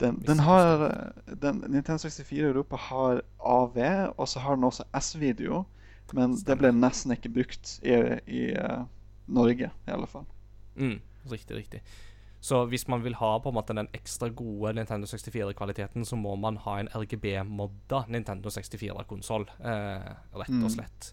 [0.00, 3.78] Den, den har den, Nintendo 64 i Europa har AV,
[4.16, 5.64] og så har den også S-video.
[6.14, 8.84] Men det ble nesten ikke brukt i, i uh,
[9.26, 10.24] Norge, i alle fall.
[10.78, 11.82] Mm, riktig, riktig.
[12.40, 16.36] Så hvis man vil ha på en måte den ekstra gode Nintendo 64-kvaliteten, så må
[16.38, 20.64] man ha en RGB-modda Nintendo 64-konsoll, eh, rett Mm.
[20.64, 21.12] og slett.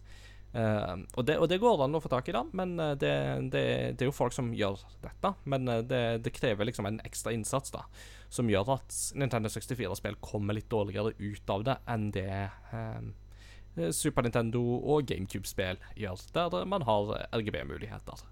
[0.56, 3.16] Eh, og, det, og det går an å få tak i, da, men eh, det,
[3.52, 3.64] det,
[3.98, 5.34] det er jo folk som gjør dette.
[5.52, 7.84] Men eh, det, krever liksom en ekstra innsats, da,
[8.32, 12.30] som gjør at Nintendo 64-spill kommer litt dårligere ut av det enn det
[12.72, 18.24] uh, Super Nintendo og GameCube-spill gjør, der man har RGB-muligheter.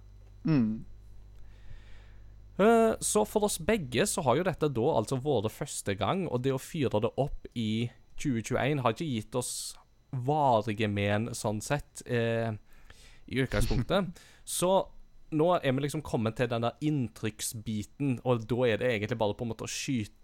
[0.47, 0.85] Mm.
[3.03, 6.53] Så for oss begge så har jo dette da altså vært første gang, og det
[6.55, 7.89] å fyre det opp i
[8.21, 9.51] 2021 har ikke gitt oss
[10.13, 12.53] varige men, sånn sett, eh,
[13.25, 14.19] i utgangspunktet.
[14.43, 14.73] Så
[15.33, 19.37] nå er vi liksom kommet til den der inntrykksbiten, og da er det egentlig bare
[19.37, 20.19] på en måte å skyte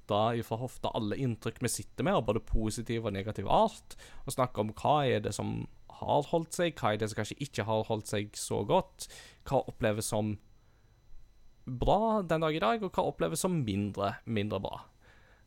[0.45, 4.62] fra hofta alle inntrykk vi sitter med, av både positiv og negativ art, og snakke
[4.63, 5.63] om hva er det som
[5.99, 9.10] har holdt seg, hva er det som kanskje ikke har holdt seg så godt,
[9.49, 10.38] hva oppleves som
[11.69, 14.82] bra den dag i dag, og hva oppleves som mindre, mindre bra.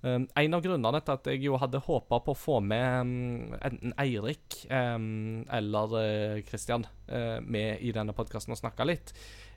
[0.02, 3.52] Um, en av grunnene til at jeg jo hadde håpa på å få med um,
[3.62, 9.12] enten Eirik um, eller uh, Christian uh, med i denne podkasten og snakka litt,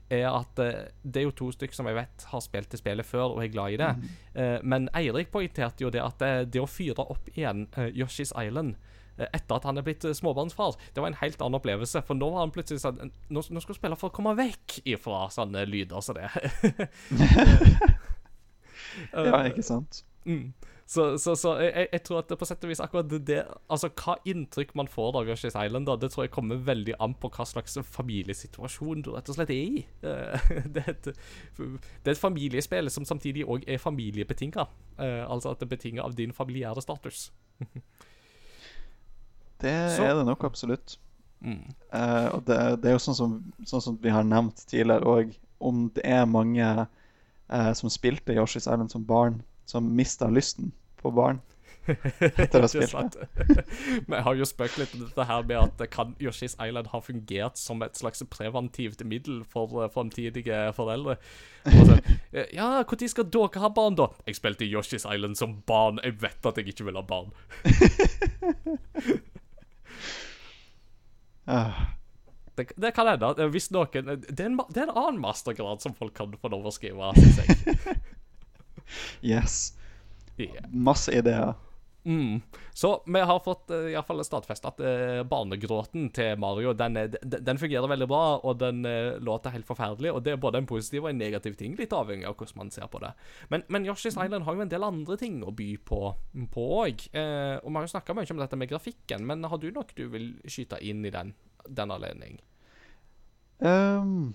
[0.06, 3.08] er at uh, det er jo to stykker som jeg vet har spilt det spillet
[3.08, 3.90] før og er glad i det.
[4.38, 8.78] Uh, men Eirik poengterte jo det at det å fyre opp igjen Yoshi's Island
[9.16, 12.02] etter at han er blitt småbarnsfar, det var en helt annen opplevelse.
[12.04, 12.98] For nå var han plutselig sånn
[13.32, 16.28] Nå, nå skal spille for å komme vekk ifra sånne lyder som det.
[19.16, 20.04] Ja, ikke sant?
[20.26, 20.52] Mm.
[20.86, 23.36] Så, så, så jeg, jeg- tror at det på sett og vis akkurat det, det
[23.70, 27.14] Altså, hva inntrykk man får av Yoshi's Island, da, det tror jeg kommer veldig an
[27.18, 29.86] på hva slags familiesituasjon du rett og slett er i.
[30.02, 34.66] Eh, Det er et, det er et familiespill som samtidig òg er familiebetinga.
[35.26, 37.32] Altså at det betinger av din familiære status.
[39.60, 40.98] Det Så- er det nok absolutt.
[41.40, 41.62] Mm.
[41.94, 43.34] Uh, og det, det er jo sånn som,
[43.68, 48.64] sånn som vi har nevnt tidligere òg, om det er mange uh, som spilte Yoshi's
[48.68, 51.42] Island som barn, som mista lysten på barn
[51.86, 53.64] etter å ha spilt det.
[54.10, 57.60] jeg har jo spøkt litt om dette her med at kan Yoshi's Island ha fungert
[57.60, 61.14] som et slags preventivt middel for framtidige fremtidige foreldre.
[61.66, 61.98] Så,
[62.32, 64.08] eh, ja, når skal dere ha barn, da?
[64.26, 66.00] Jeg spilte Yoshi's Island som barn.
[66.02, 67.30] Jeg vet at jeg ikke vil ha barn.
[71.46, 71.92] Ah,
[72.56, 73.28] Det, det kan hende.
[73.38, 76.50] eh, Hvis noen det er, en, det er en annen mastergrad som folk kan få
[76.50, 77.98] lov å skrive, Synes jeg.
[79.22, 79.72] Yes.
[80.36, 80.66] Yeah.
[80.70, 81.54] Masse ideer.
[82.06, 82.40] Mm.
[82.70, 87.42] Så vi har fått uh, iallfall stadfesta at uh, barnegråten til Mario den, er- den,
[87.42, 90.12] den fungerer veldig bra, og den uh, låter helt forferdelig.
[90.14, 92.70] Og det er både en positiv og en negativ ting, litt avhengig av hvordan man
[92.70, 93.10] ser på det.
[93.50, 96.14] Men, men Yoshi's Island har jo en del andre ting å by på
[96.54, 97.08] òg.
[97.10, 99.98] Uh, og vi har jo snakka mye om dette med grafikken, men har du noe
[99.98, 101.34] du vil skyte inn i den,
[101.66, 102.38] den anledning?
[103.58, 104.34] Um,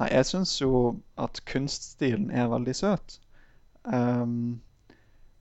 [0.00, 3.20] nei, jeg syns jo at kunststilen er veldig søt.
[3.84, 4.60] Ehm,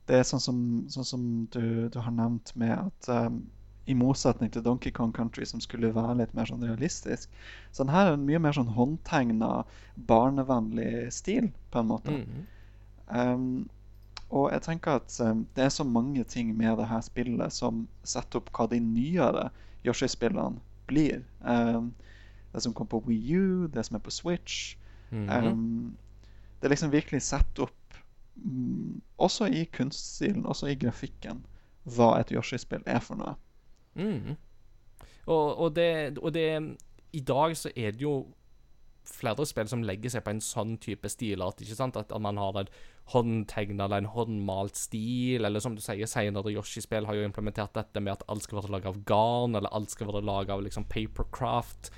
[0.08, 0.60] det er sånn som,
[0.92, 3.42] sånn som du, du har nevnt med at um,
[3.88, 7.32] i motsetning til Donkey Kong Country, som skulle være litt mer sånn realistisk,
[7.72, 9.64] så den her er en mye mer sånn håndtegna,
[10.10, 12.16] barnevennlig stil, på en måte.
[12.16, 12.46] Mm.
[13.16, 13.50] Ehm,
[14.28, 17.86] og jeg tenker at ehm, det er så mange ting med det her spillet som
[18.04, 19.50] setter opp hva de nyere
[19.88, 21.24] Yoshi-spillene blir.
[22.52, 24.76] Det som kom på Wii U, det som er på Switch.
[25.12, 25.30] Mhm.
[25.30, 25.96] Ehm,
[26.62, 27.77] det liksom virkelig setter opp, mm,
[29.18, 31.46] også i kunststilen, også i grafikken,
[31.96, 33.36] hva et Yoshi-spill er for noe.
[33.98, 34.36] Mm.
[35.28, 36.78] Og, og, det, og det
[37.14, 38.28] I dag så er det jo
[39.08, 41.62] flere spill som legger seg på en sånn type stilart.
[41.64, 41.98] ikke sant?
[42.00, 42.72] At man har en
[43.14, 48.04] håndtegna eller en håndmalt stil, eller som du sier, senere Yoshi-spill har jo implementert dette
[48.04, 50.88] med at alt skal være laget av garn, eller alt skal være laget av liksom
[50.92, 51.92] papercraft.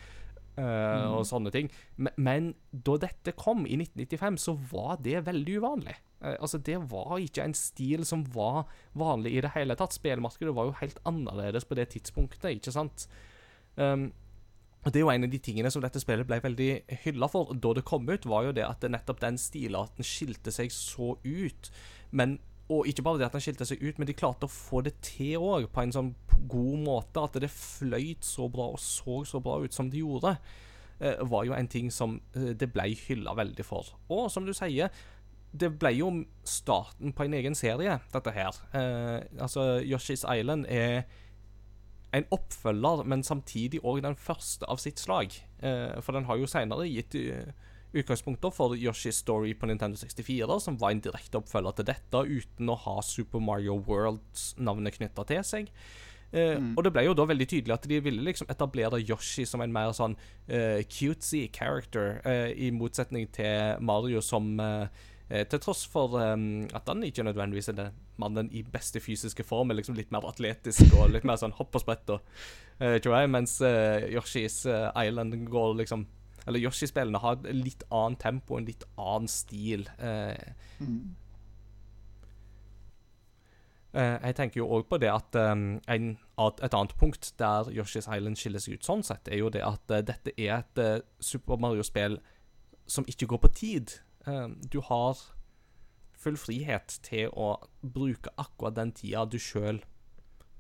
[0.59, 1.71] eh, og sånne ting.
[1.97, 5.97] Men, men da dette kom i 1995, så var det veldig uvanlig.
[6.21, 9.95] Eh, altså Det var ikke en stil som var vanlig i det hele tatt.
[9.95, 13.07] Spillmarkedet var jo helt annerledes på det tidspunktet, ikke sant?
[13.75, 14.11] Um,
[14.85, 16.69] og Det er jo en av de tingene som dette spillet ble veldig
[17.03, 20.53] hylla for da det kom ut, var jo det at det nettopp den stilarten skilte
[20.55, 21.71] seg så ut.
[22.15, 22.37] Men,
[22.71, 24.95] og ikke bare det at den skilte seg ut, men de klarte å få det
[25.03, 26.13] til òg, på en sånn
[26.47, 27.19] god måte.
[27.19, 30.37] At det fløyt så bra og så så bra ut som det gjorde,
[31.03, 33.91] eh, var jo en ting som eh, det ble hylla veldig for.
[34.07, 34.95] Og som du sier,
[35.51, 36.09] det ble jo
[36.45, 38.59] starten på en egen serie, dette her.
[38.73, 41.03] Eh, altså, Yoshi's Island er
[42.13, 45.33] en oppfølger, men samtidig òg den første av sitt slag.
[45.61, 47.51] Eh, for den har jo seinere gitt, eh,
[47.93, 52.69] utgangspunkter for Yoshi's Story på Nintendo 64, som var en direkte oppfølger til dette, uten
[52.69, 55.69] å ha Super Mario World-navnet knytta til seg.
[56.31, 59.61] Eh, Og det ble jo da veldig tydelig at de ville liksom etablere Yoshi som
[59.61, 60.15] en mer sånn
[60.47, 64.87] eh, cutesy character, eh, i motsetning til Mario som eh,
[65.29, 69.69] Til tross for um, at han ikke nødvendigvis er den mannen i beste fysiske form,
[69.69, 72.23] er liksom litt mer atletisk og litt mer sånn hopp og sprett og
[72.79, 76.07] eh, tror jeg, mens eh, Yoshi's eh, Island går liksom
[76.47, 79.85] Eller Yoshi-spillene har et litt annet tempo, en litt annen stil.
[80.01, 80.55] Eh,
[83.89, 87.71] Uh, jeg tenker jo òg på det at um, en, at et annet punkt der
[87.73, 90.81] Yoshi's Island skiller seg ut sånn sett, er jo det at uh, dette er et
[90.83, 92.19] uh, Super Mario-spill
[92.85, 93.95] som ikke går på tid.
[94.27, 95.21] Um, du har
[96.19, 99.79] full frihet til å bruke akkurat den tida du sjøl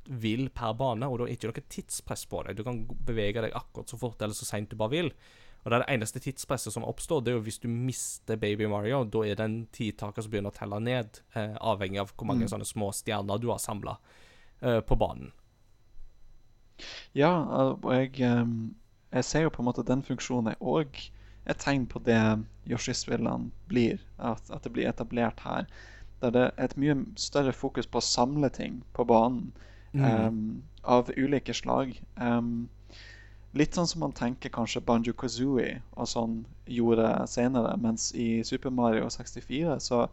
[0.09, 2.57] vil per bane, og da er ikke noe tidspress på deg.
[2.57, 5.11] Du kan bevege deg akkurat så fort eller så seint du bare vil.
[5.59, 8.69] Og det er det eneste tidspresset som oppstår, det er jo hvis du mister Baby
[8.71, 9.03] Mario.
[9.03, 12.47] Da er det en tidtaker som begynner å telle ned, eh, avhengig av hvor mange
[12.47, 13.97] sånne små stjerner du har samla
[14.63, 15.33] eh, på banen.
[17.11, 18.71] Ja, og jeg, ehm,
[19.11, 20.95] jeg ser jo på en måte den funksjonen er òg
[21.49, 22.21] et tegn på det
[22.69, 24.01] Yoshi-spillene blir.
[24.17, 25.69] At, at det blir etablert her.
[26.21, 29.53] Der det er et mye større fokus på å samle ting på banen
[29.95, 31.95] ehm, av ulike slag.
[32.19, 32.67] Um,
[33.57, 37.73] litt sånn som man tenker kanskje Banjo Kazooie og sånn gjorde senere.
[37.81, 40.05] Mens i Super Mario 64 så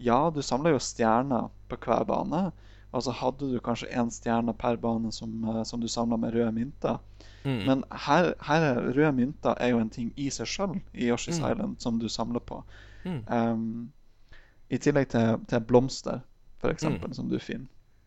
[0.00, 2.46] ja, du samler jo stjerner på hver bane.
[2.92, 6.34] Og så hadde du kanskje én stjerne per bane som, eh, som du samla med
[6.34, 6.98] røde mynter.
[7.44, 7.60] Mm.
[7.66, 11.38] Men her, her er røde mynter er jo en ting i seg sjøl i Yoshi's
[11.40, 11.50] Mm.
[11.52, 12.62] Island som du samler på.
[13.06, 13.92] Um,
[14.70, 16.20] I tillegg til, til blomster,
[16.64, 17.14] eksempel, Mm.
[17.14, 17.66] som du finner.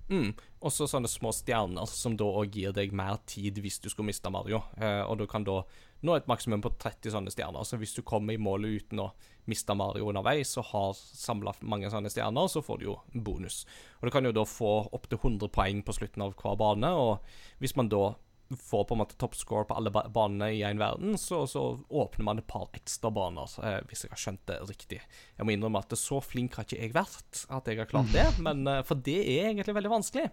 [0.10, 0.34] Mm.
[0.64, 4.10] Og så sånne små stjerner som da òg gir deg mer tid hvis du skulle
[4.12, 4.62] miste Mario.
[4.78, 5.62] Eh, og du kan da
[6.04, 7.64] nå et maksimum på 30 sånne stjerner.
[7.68, 9.12] Så hvis du kommer i målet uten å
[9.50, 13.64] miste Mario underveis og har samla mange sånne stjerner, så får du jo bonus.
[14.02, 16.94] Og du kan jo da få opptil 100 poeng på slutten av hver bane.
[17.00, 18.14] Og hvis man da
[18.60, 22.28] får på en måte toppscore på alle ba- banene i en verden, så, så åpner
[22.28, 25.00] man et par ekstra baner, eh, hvis jeg har skjønt det riktig.
[25.38, 28.28] Jeg må innrømme at så flink har ikke jeg vært at jeg har klart det,
[28.46, 30.28] men eh, for det er egentlig veldig vanskelig.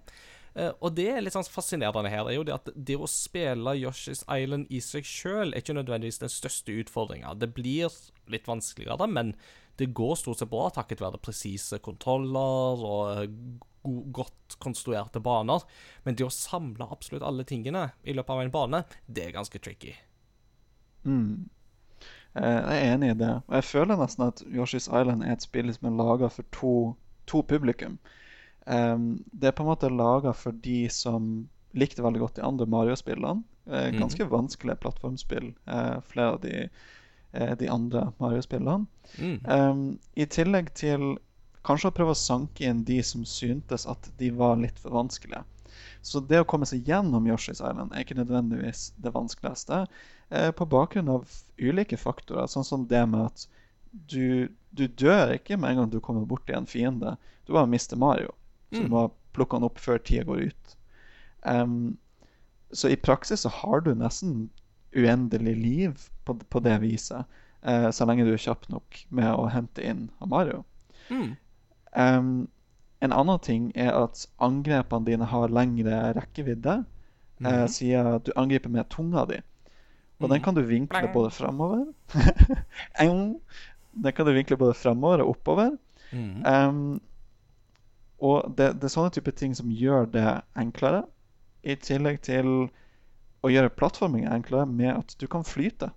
[0.59, 3.77] Eh, og det er litt sånn fascinerende her, er jo det at det å spille
[3.79, 7.37] Yoshi's Island i seg sjøl er ikke nødvendigvis den største utfordringa.
[7.39, 7.93] Det blir
[8.31, 9.35] litt vanskeligere, men
[9.81, 15.63] det går stort sett bra takket være presise kontroller og eh, go godt konstruerte baner.
[16.05, 19.59] Men det å samle absolutt alle tingene i løpet av en bane, det er ganske
[19.59, 19.95] tricky.
[21.05, 21.49] Mm.
[22.35, 23.35] Eh, Jeg er enig i det.
[23.49, 26.75] Og jeg føler nesten at Yoshi's Island er et spill som er laga for to,
[27.27, 27.99] to publikum.
[28.67, 32.67] Um, det er på en måte laga for de som likte veldig godt de andre
[32.67, 33.43] Mario-spillene.
[33.67, 36.69] Eh, ganske ganske vanskelige plattformspill, eh, flere av de,
[37.33, 38.87] eh, de andre Mario-spillene.
[39.19, 39.41] Mm.
[39.47, 41.19] Um, I tillegg til
[41.67, 45.43] kanskje å prøve å sanke inn de som syntes at de var litt for vanskelige.
[46.03, 49.83] Så det å komme seg gjennom Yoshi's Island er ikke nødvendigvis det vanskeligste.
[50.31, 51.29] Eh, på bakgrunn av
[51.61, 53.47] ulike faktorer, sånn som det med at
[53.93, 57.17] du, du dør ikke med en gang du kommer borti en fiende.
[57.47, 58.33] Du bare mister Mario.
[58.73, 58.91] Så du Mm.
[58.95, 60.77] må plukke han opp før tida går ut.
[61.43, 61.99] Um,
[62.73, 64.49] så i praksis så har du nesten
[64.95, 67.25] uendelig liv på, på det viset.
[67.63, 70.65] eh, så lenge du er kjapp nok med å hente inn Mario.
[71.11, 71.37] Mm.
[71.97, 72.49] Em,
[73.01, 76.85] en annen ting er at angrepene dine har lengre rekkevidde,
[77.45, 79.41] eh, uh, siden du angriper med tunga di.
[80.21, 80.45] Og den Mhm.
[80.45, 81.87] kan du vinkle både framover
[83.01, 85.71] Den kan du vinkle både framover og oppover.
[86.13, 86.45] Mm.
[86.47, 87.01] Um,
[88.21, 91.05] og det, det er sånne type ting som gjør det enklere,
[91.65, 92.69] i tillegg til
[93.43, 95.91] å gjøre plattforming enklere med at du kan flyte.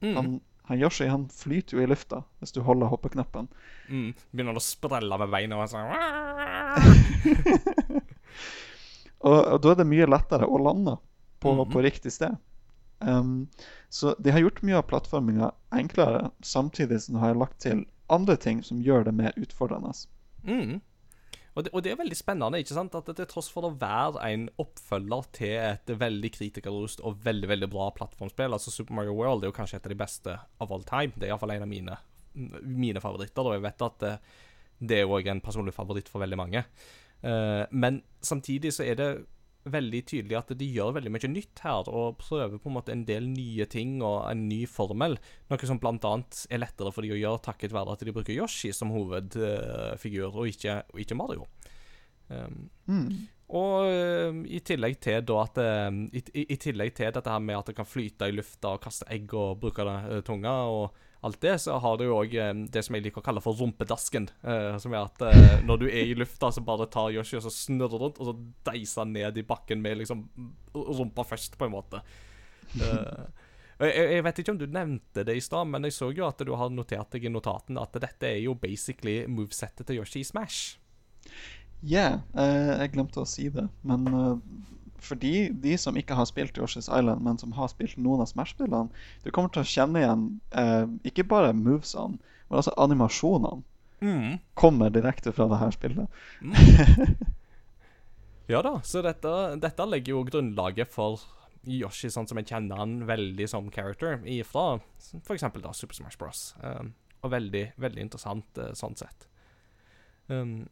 [0.00, 0.14] Mm.
[0.16, 3.46] Han, han Yoshi han flyter jo i lufta hvis du holder hoppeknappen.
[3.88, 4.08] Mm.
[4.32, 5.86] Begynner å sprelle med beina og sånn
[9.26, 10.96] Og, og da er det mye lettere å lande
[11.42, 11.70] på, Mhm.
[11.72, 12.36] på riktig sted.
[13.00, 13.48] Um,
[13.88, 18.36] så de har gjort mye av plattforminga enklere, samtidig som de har lagt til andre
[18.36, 19.92] ting som gjør det mer utfordrende.
[20.44, 20.80] Mm.
[21.56, 22.96] Og, det, og det er veldig spennende, ikke sant?
[22.98, 27.68] At til tross for å være en oppfølger til et veldig kritikerrost og veldig veldig
[27.72, 30.84] bra plattformspill, altså Super Mario World er jo kanskje et av de beste of all
[30.84, 31.16] time.
[31.16, 31.96] Det er iallfall en av mine,
[32.60, 33.48] mine favoritter.
[33.48, 34.12] Og jeg vet at det,
[34.92, 36.66] det er òg en personlig favoritt for veldig mange.
[37.24, 39.10] Uh, men samtidig så er det
[39.70, 43.04] veldig tydelig at de gjør veldig mye nytt her, og prøver på en måte en
[43.08, 45.18] del nye ting og en ny formel.
[45.50, 48.72] Noe som annet er lettere for de å gjøre takket være at de bruker Yoshi
[48.76, 51.48] som hovedfigur, og ikke, og ikke Mario.
[52.28, 53.26] Um, Mm.
[53.54, 57.42] og um, i tillegg til da at um, i, i, I tillegg til dette her
[57.42, 60.54] med at det kan flyte i lufta og kaste egg og bruke det, uh, tunga
[60.70, 62.34] og alt det, så har du jo òg
[62.72, 64.28] det som jeg liker å kalle for rumpedasken.
[64.42, 67.44] eh, som er at eh, når du er i lufta, så bare tar Yoshi og
[67.46, 68.36] så snurrer rundt, og så
[68.70, 70.24] deiser ned i bakken med liksom
[70.74, 72.02] rumpa først, på en måte.
[73.76, 76.40] Eh, jeg, vet ikke om du nevnte det i stad, men jeg så jo at
[76.40, 80.28] du har notert deg i notatene at dette er jo basically movesettet til Yoshi i
[80.28, 80.78] Smash.
[81.84, 83.66] Yeah, eh, jeg glemte å si det.
[83.84, 84.08] Men
[84.96, 88.30] eh, for de, som ikke har spilt Yoshi's Island, men som har spilt noen av
[88.32, 88.90] Smash-spillene,
[89.24, 90.26] du kommer til å kjenne igjen
[90.56, 93.64] eh, ikke bare movesene, men også animasjonene.
[94.04, 94.36] Mm.
[94.58, 96.22] Kommer direkte fra det her spillet.
[98.46, 101.22] Ja da, så dette, dette legger jo grunnlaget for
[101.66, 105.48] Yoshi sånn som jeg kjenner han veldig som character ifra f.eks.
[105.58, 106.52] da Super Smash Bros.
[106.62, 106.92] Um,
[107.24, 109.26] og veldig, veldig interessant uh, sånn sett.
[110.30, 110.68] Um,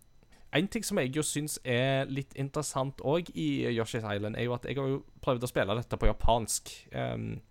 [0.54, 4.54] en ting som jeg jo syns er litt interessant òg i Yoshi's Island, er jo
[4.56, 6.70] at jeg har jo prøvd å spille dette på japansk.
[6.94, 7.42] Um,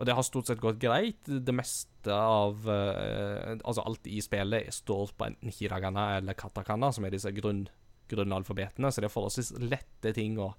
[0.00, 1.28] og det har stort sett gått greit.
[1.28, 7.04] Det meste av uh, Altså alt i spillet står på enten hiragana eller katakana, som
[7.04, 7.66] er disse grunn,
[8.08, 10.54] grunnalfabetene, så det er forholdsvis lette ting å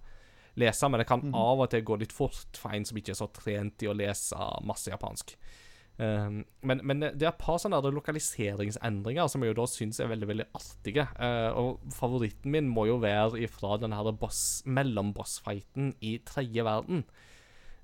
[0.61, 3.19] lese, men det kan av og til gå litt fort for en som ikke er
[3.21, 5.33] så trent i å lese masse japansk.
[5.99, 10.09] Um, men, men det er et par sånne lokaliseringsendringer som jeg jo da syns er
[10.09, 11.05] veldig veldig artige.
[11.19, 17.05] Uh, og favoritten min må jo være ifra den her boss, mellombossfighten i tredje verden.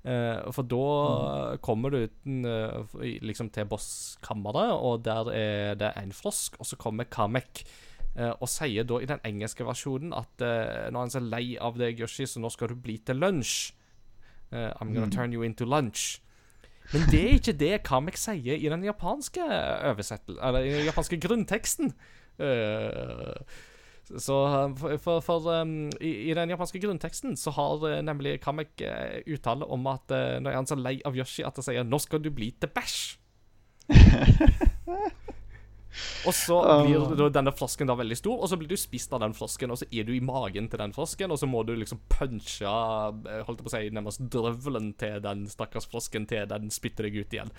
[0.06, 6.14] Uh, for da kommer du uten, uh, liksom til bosskammeret, og der er det en
[6.16, 7.64] frosk, og så kommer Kamek.
[8.18, 11.76] Og sier da i den engelske versjonen at uh, nå er han så lei av
[11.78, 13.74] deg, Yoshi, så nå skal du bli til lunsj.
[14.50, 16.22] I'm gonna turn you into lunch.
[16.92, 21.18] Men det er ikke det Kamek sier i den japanske oversettelsen Eller i den japanske
[21.20, 21.92] grunnteksten.
[22.38, 23.34] Uh,
[24.16, 24.36] så
[25.02, 29.68] for, for, um, i, i, den japanske grunnteksten så har uh, nemlig Kamek uh, uttale
[29.68, 32.24] om at uh, Når han er så lei av Yoshi at han sier 'Nå skal
[32.24, 33.18] du bli til bæsj'.
[36.28, 39.34] Og så blir denne frosken da veldig stor, og så blir du spist av den
[39.36, 42.00] frosken, og så er du i magen til den frosken, og så må du liksom
[42.12, 46.72] punche eh, holdt jeg på å si, nærmest drøvelen til den stakkars frosken til den
[46.74, 47.52] spytter deg ut igjen.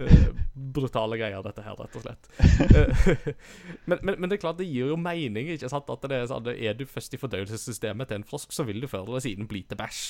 [0.00, 2.30] Uh, brutale greier, dette her, rett og slett.
[2.40, 3.32] Uh,
[3.90, 5.90] men, men, men, det er klart, det gir jo mening, ikke sant?
[5.90, 8.90] At det er sånn, er du først i fordøyelsessystemet til en frosk, så vil du
[8.90, 10.04] før eller siden bli til bæsj.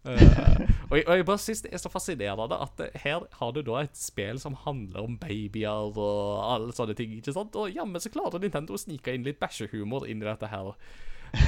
[0.00, 0.16] Uh,
[0.88, 3.82] og, jeg, og, jeg, bare synes det er så fascinerende at her har du da
[3.82, 7.12] et spill som handler om babyer og alle sånne ting.
[7.18, 7.56] ikke sant?
[7.56, 10.72] Og jammen så klarer Nintendo å snike inn litt bæsjehumor inn i dette her.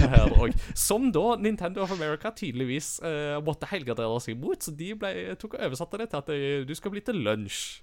[0.03, 4.61] her som da Nintendo of America tydeligvis uh, måtte helgardere seg mot.
[4.61, 7.81] Så de ble, tok og oversatte det til at uh, du skal bli til lunsj.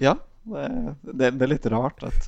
[0.00, 0.16] Ja,
[0.48, 0.66] det,
[1.12, 2.26] det, det er litt rart at,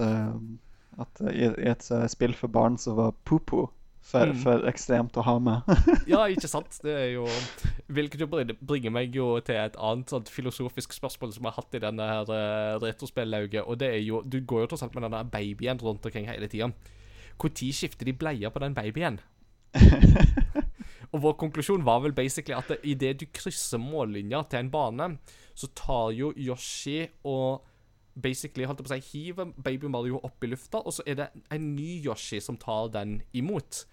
[0.97, 3.67] at i, i et spill for barn så var poo-poo
[4.01, 4.39] for, mm.
[4.41, 5.69] for, ekstremt å ha med.
[6.13, 6.79] ja, ikke sant.
[6.85, 7.27] Det er jo
[7.95, 11.77] Hvilket jo bringer meg jo til et annet sånt filosofisk spørsmål som jeg har hatt
[11.77, 15.09] i denne her uh, retrospillauget, og det er jo Du går jo tross alt med
[15.09, 16.71] denne babyen rundt omkring hele tida.
[17.39, 19.21] Når skifter de bleier på den babyen?
[21.13, 25.11] og vår konklusjon var vel basically at idet du krysser mållinja til en bane,
[25.55, 27.65] så tar jo Yoshi og
[28.23, 31.29] basically holdt på å si, hiver Baby Mario opp i lufta, og så er det
[31.55, 33.85] en ny Yoshi som tar den imot.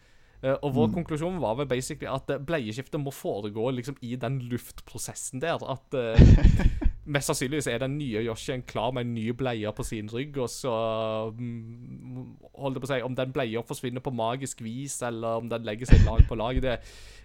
[0.43, 0.95] Uh, og vår mm.
[0.99, 5.63] konklusjon var vel basically at uh, bleieskiftet må foregå liksom i den luftprosessen der.
[5.63, 6.19] At uh,
[7.05, 10.49] mest sannsynligvis er den nye Yoshien klar med en ny bleie på sin rygg, og
[10.49, 15.49] så holder holdt på å si, Om den bleia forsvinner på magisk vis, eller om
[15.51, 16.79] den legger seg lag på lag det,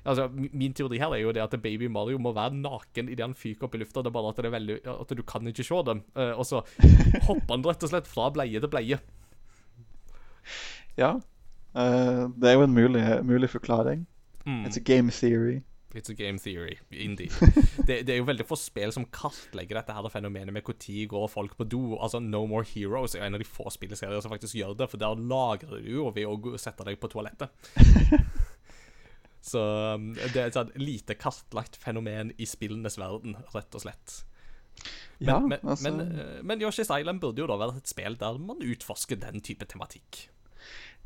[0.05, 3.37] altså, Min teori her er jo det at Baby Mario må være naken idet han
[3.39, 4.05] fyker opp i lufta.
[4.05, 6.05] Det er bare at, det er veldig, at du kan ikke se dem.
[6.15, 6.63] og så
[7.29, 9.01] hopper han rett og slett fra bleie til bleie.
[10.99, 11.15] Ja.
[11.75, 14.07] Uh, det er jo en mulig, mulig forklaring.
[14.45, 14.65] Mm.
[14.67, 15.63] It's a game theory.
[15.95, 17.33] It's a game theory, indeed.
[17.87, 21.27] det, det, er jo veldig få spill som kartlegger dette her fenomenet med når går
[21.29, 21.97] folk på do.
[21.99, 25.03] Altså No More Heroes er en av de få spilleserier som faktisk gjør det, for
[25.03, 27.51] der lagrer du jo ved å sette deg på toalettet.
[29.41, 29.61] Så
[29.97, 34.21] um, det er et sånn lite kartlagt fenomen i spillenes verden, rett og slett.
[35.19, 35.91] Men, ja, men, altså...
[35.91, 39.43] men, uh, men Yoshi's Island burde jo da være et spill der man utforsker den
[39.45, 40.29] type tematikk.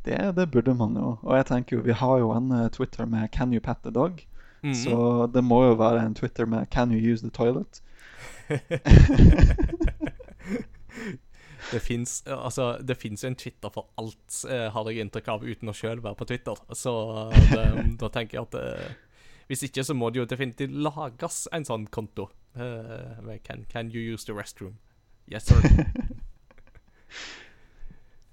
[0.05, 1.15] Det, det, burde man jo.
[1.23, 3.95] Og jeg tenker jo, vi har jo en uh, Twitter med 'Can you pet the
[3.95, 4.27] dog'?
[4.65, 4.75] Mm.
[4.75, 7.83] Så det må jo være en Twitter med 'Can you use the toilet'?
[11.73, 15.73] det fins altså, jo en Twitter for alt, eh, har jeg inntrykk av, uten å
[15.73, 16.55] sjøl være på Twitter.
[16.73, 16.93] Så
[17.33, 18.91] det, da tenker jeg at eh,
[19.47, 22.31] hvis ikke, så må det jo definitivt lages en sånn konto.
[22.57, 24.79] Uh, can, can you use the restroom?
[25.29, 25.61] Yes, sir.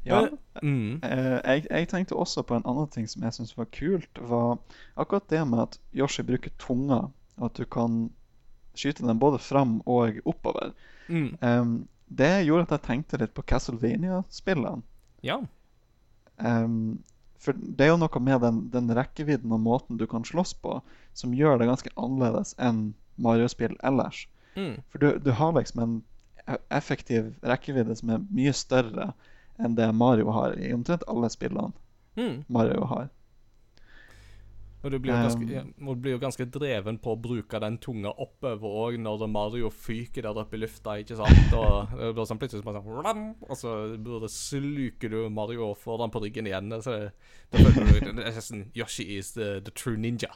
[0.04, 0.32] Ja.
[0.62, 1.02] Mm.
[1.04, 4.22] Eh, jeg, jeg, tenkte også på en annen ting som jeg syntes var kult.
[4.22, 4.58] var
[4.96, 7.08] Akkurat det med at Yoshi bruker tunga,
[7.38, 8.10] og at du kan
[8.78, 10.74] skyte den både fram og oppover.
[11.08, 11.38] Mm.
[11.42, 11.74] Um,
[12.08, 14.84] det gjorde at jeg tenkte litt på Castlevania-spillene.
[15.26, 15.40] Ja.
[16.38, 17.02] Um,
[17.42, 20.78] for det er jo noe med den, den rekkevidden og måten du kan slåss på,
[21.18, 22.92] som gjør det ganske annerledes enn
[23.22, 24.26] Mario-spill ellers.
[24.56, 24.82] Mm.
[24.92, 25.96] For du, du har liksom en
[26.46, 29.12] e- effektiv rekkevidde som er mye større
[29.62, 31.72] enn det Mario har i omtrent alle spillene
[32.20, 32.44] Mm.
[32.52, 33.10] Mario har.
[34.82, 35.62] Og du blir, jo ganske, Um, ja,
[35.94, 40.26] du blir jo ganske dreven på å bruke den tunga oppover òg når Mario fyker
[40.26, 41.54] der oppe i lufta, ikke sant?
[41.54, 46.02] Og det blir sånn plutselig bare sånn Og så burde, sluker du Mario og får
[46.02, 46.74] den på ryggen igjen.
[46.82, 46.98] Så
[47.54, 50.34] da føler du det er nesten Yoshi is the, the true ninja.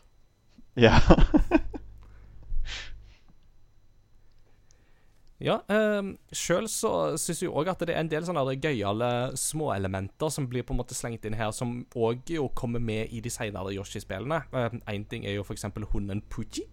[0.77, 0.99] Ja.
[5.43, 10.31] Ja, um, Sjøl så syns jeg òg at det er en del sånne gøyale småelementer
[10.31, 13.31] som blir på en måte slengt inn her, som òg jo kommer med i de
[13.33, 14.43] senere Yoshi-spillene.
[14.87, 15.65] Én ting er jo f.eks.
[15.91, 16.63] hunden Puchi,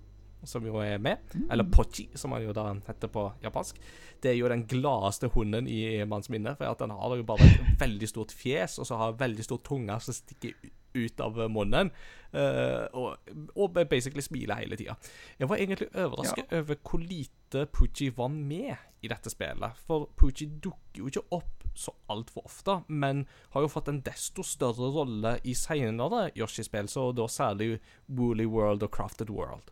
[0.46, 1.18] som jo er med.
[1.50, 3.78] Eller Pochi, som han jo da heter på japansk.
[4.22, 7.42] Det er jo den gladeste hunden i manns minne, for at den har jo bare
[7.50, 11.40] et veldig stort fjes, og så har veldig stor tunge som stikker u- ut av
[11.50, 11.90] munnen,
[12.32, 13.26] Uh, og,
[13.60, 14.94] og basically smiler hele tida.
[15.36, 18.72] Jeg var egentlig overrasket over hvor lite Poochie var med
[19.04, 19.76] i dette spillet.
[19.84, 24.40] For Poochie dukker jo ikke opp så altfor ofte, men har jo fått en desto
[24.48, 27.74] større rolle i senere Yoshi-spill, så da særlig
[28.08, 29.68] Woolly World og Crafted World.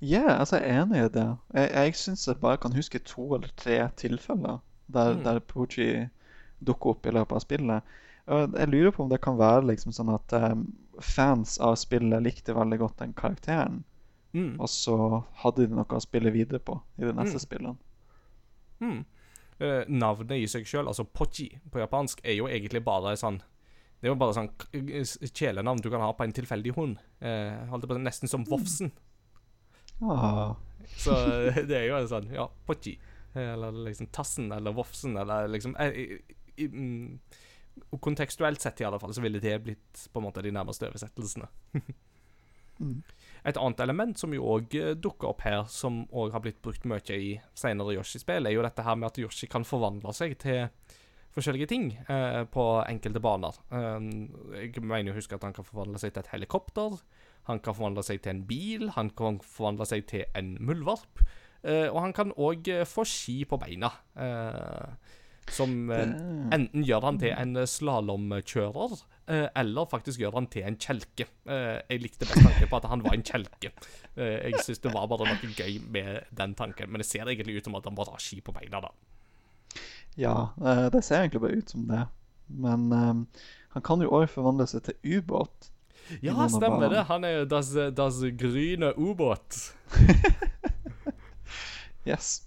[0.00, 1.26] Ja, altså jeg er enig i det.
[1.54, 5.22] Jeg, jeg syns jeg bare kan huske to eller tre tilfeller der, Mm.
[5.28, 6.08] der Poochie
[6.64, 7.94] dukker opp i løpet av spillet.
[8.26, 10.62] Og jeg lurer på om det kan være liksom sånn at um,
[11.04, 13.82] fans av spillet likte veldig godt den karakteren,
[14.34, 14.56] Mm.
[14.58, 14.94] og så
[15.44, 17.44] hadde de noe å spille videre på i de neste Mm.
[17.44, 17.76] spillene.
[18.80, 19.04] Mm.
[19.60, 23.38] Uh, navnet i seg sjøl, altså Pochi på japansk, er jo egentlig bare sånn
[24.02, 24.50] Det er jo bare sånn
[25.32, 26.98] kjælenavn du kan ha på en tilfeldig hund.
[27.22, 28.90] Uh, på Nesten som Vofsen.
[30.02, 30.56] Ah,
[30.96, 31.14] Så
[31.68, 32.98] det er jo en sånn Ja, Pochi.
[33.34, 36.20] Eller liksom Tassen eller Vofsen eller liksom eh, i,
[36.56, 37.20] i, mm,
[37.90, 40.90] og Kontekstuelt sett i alle fall så ville det blitt på en måte de nærmeste
[40.90, 41.50] oversettelsene.
[42.80, 43.02] Mm.
[43.46, 47.18] Et annet element som jo òg dukker opp her, som òg har blitt brukt mye
[47.18, 50.64] i senere Yoshi-spill, er jo dette her med at Yoshi kan forvandle seg til
[51.34, 53.58] forskjellige ting eh, på enkelte baner.
[53.74, 54.08] Eh,
[54.58, 56.98] jeg mener å huske at han kan forvandle seg til et helikopter,
[57.50, 61.22] han kan forvandle seg til en bil, han kan forvandle seg til en muldvarp,
[61.62, 63.92] eh, og han kan òg få ski på beina.
[64.16, 65.20] eh,
[65.52, 66.12] som eh,
[66.54, 68.94] enten gjør han til en slalåmkjører,
[69.30, 71.26] eh, eller faktisk gjør han til en kjelke.
[71.44, 73.72] Eh, jeg likte best tanken på at han var en kjelke.
[74.16, 77.58] Eh, jeg syns det var bare noe gøy med den tanken, men det ser egentlig
[77.58, 78.80] ut som at han bare har ski på beina.
[78.84, 78.92] da.
[80.16, 82.06] Ja, eh, det ser egentlig bare ut som det.
[82.48, 85.70] Men eh, han kan jo òg forvandle seg til ubåt.
[86.20, 87.06] Ja, stemmer det.
[87.08, 89.72] Han er jo das, das grüne ubåt.
[92.04, 92.42] Yes.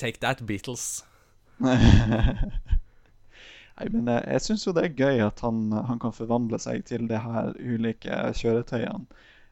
[0.00, 1.04] Take that, Beatles.
[3.80, 6.86] Nei, men jeg, jeg syns jo det er gøy at han, han kan forvandle seg
[6.88, 9.04] til de her ulike kjøretøyene.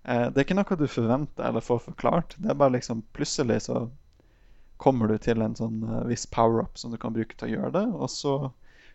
[0.08, 2.36] Eh, det er ikke noe du forventer eller får forklart.
[2.40, 3.86] Det er bare liksom plutselig så
[4.78, 7.72] kommer du til en sånn uh, viss power-up som du kan bruke til å gjøre
[7.74, 8.34] det, og så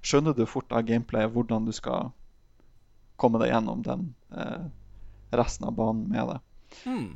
[0.04, 2.14] skjønner du fort av gameplayet hvordan du skal
[3.20, 4.64] komme deg gjennom den eh,
[5.36, 6.40] resten av banen med det.
[6.88, 7.10] Mm.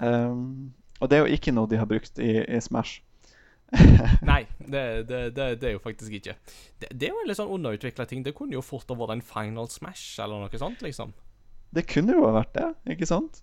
[0.00, 3.03] Um, og det er jo ikke noe de har brukt i, i Smash.
[4.30, 6.36] Nei, det, det, det, det er jo faktisk ikke.
[6.78, 8.22] Det, det er jo en litt sånn underutvikla ting.
[8.26, 11.14] Det kunne jo fort ha vært en Final Smash eller noe sånt, liksom.
[11.74, 13.42] Det kunne jo ha vært det, ikke sant?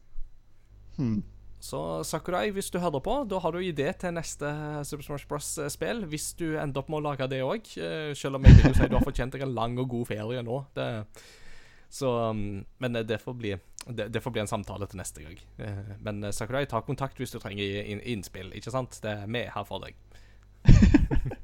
[0.95, 1.19] Hmm.
[1.61, 4.49] Så Sakurai, hvis du hører på, da har du idé til neste
[4.88, 6.07] Super Smash Bros.-spill.
[6.09, 7.67] Hvis du ender opp med å lage det òg.
[8.17, 10.41] Selv om jeg vil jo si du har fortjent deg en lang og god ferie
[10.47, 10.57] nå.
[10.74, 10.88] Det,
[11.91, 13.51] så, um, men det får, bli,
[13.91, 15.38] det, får bli en samtale til neste gang.
[15.59, 18.95] Eh, Men eh, Sakurai, ta kontakt hvis du trenger innspill, ikke sant?
[19.03, 19.97] Det er vi her for deg.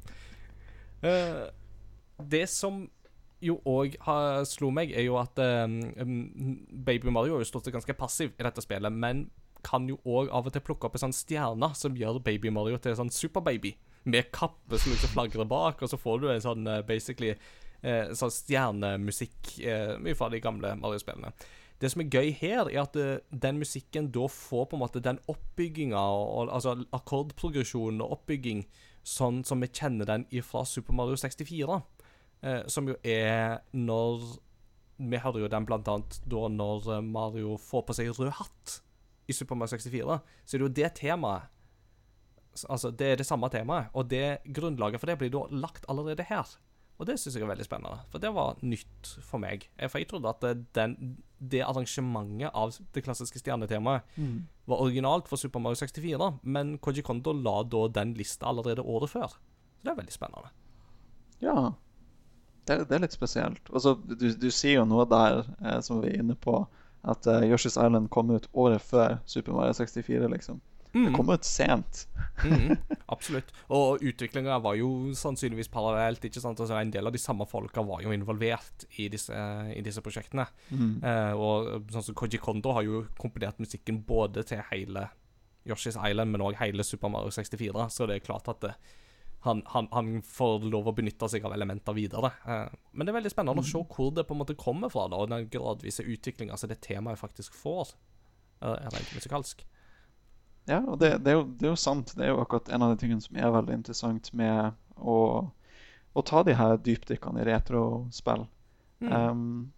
[0.98, 1.44] Eh,
[2.26, 2.80] det som
[3.46, 3.94] jo òg
[4.50, 5.76] slo meg, er jo at um,
[6.74, 9.28] Baby Mario har jo stått ganske passiv i dette spillet, men
[9.66, 12.80] kan jo òg av og til plukke opp en sånn stjerne som gjør Baby Mario
[12.82, 13.76] til en sånn superbaby.
[14.08, 18.14] Med kappe som liksom flagrer bak, og så får du en sånn eh, basically eh,
[18.16, 21.34] sånn stjernemusikk eh, mye fra de gamle Mario-spillene.
[21.78, 25.02] Det som er gøy her, er at uh, den musikken da får på en måte
[25.04, 26.00] den oppbygginga,
[26.50, 28.64] altså akkordprogresjonen og oppbygging,
[29.08, 31.80] sånn som vi kjenner den fra Super Mario 64.
[32.42, 34.38] Eh, som jo er når
[34.98, 38.80] Vi hører jo den blant annet da når eh, Mario får på seg rød hatt
[39.30, 40.18] i Super Mario 64.
[40.44, 41.54] Så er det jo det temaet.
[42.66, 46.26] Altså, det er det samme temaet, og det grunnlaget for det blir da lagt allerede
[46.26, 46.56] her.
[46.98, 49.68] Og det syns jeg er veldig spennende, for det var nytt for meg.
[49.86, 54.18] For jeg trodde at den, det arrangementet av det klassiske stjernetemaet
[54.66, 58.82] var originalt for Super Mario 64, da, men Koji Kondo la da den lista allerede
[58.82, 59.38] året før.
[59.78, 60.50] Så det er veldig spennende.
[61.40, 61.74] Ja.
[62.66, 63.70] Det, det er litt spesielt.
[63.70, 66.64] Og så du, du sier jo noe der eh, som vi er inne på,
[67.08, 70.60] at eh, Yoshi's Island kom ut året før Super Mario 64, liksom.
[71.06, 72.08] Det kom ut sent.
[72.44, 72.78] Mhm,
[73.14, 73.52] absolutt.
[73.74, 76.26] Og utviklinga var jo sannsynligvis parallelt.
[76.26, 76.60] ikke sant?
[76.60, 79.38] Altså, en del av de samme folka var jo involvert i disse,
[79.74, 80.48] i disse prosjektene.
[80.74, 85.08] Eh, og sånn som Koji Kondo har jo komponert musikken både til hele
[85.68, 88.74] Yoshi's Island, men òg hele Super Mario 64, så det er klart at det,
[89.46, 92.32] han, han, han får lov å benytte seg av elementer videre.
[92.48, 95.08] Eh, men det er veldig spennende å se hvor det på en måte kommer fra,
[95.12, 97.94] da, og den gradvise utviklinga som det temaet faktisk får,
[98.62, 99.66] eh, rent musikalsk.
[100.68, 102.12] Ja, og det, det, er jo, det er jo sant.
[102.18, 105.18] Det er jo akkurat en av de tingene som er veldig interessant med å,
[106.12, 108.44] å ta de her dypdykkene i retrospill.
[109.00, 109.14] Mm.
[109.14, 109.72] Um,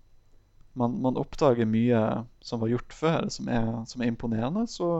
[0.79, 2.01] man, man oppdager mye
[2.41, 4.99] som var gjort før, som er, som er imponerende, så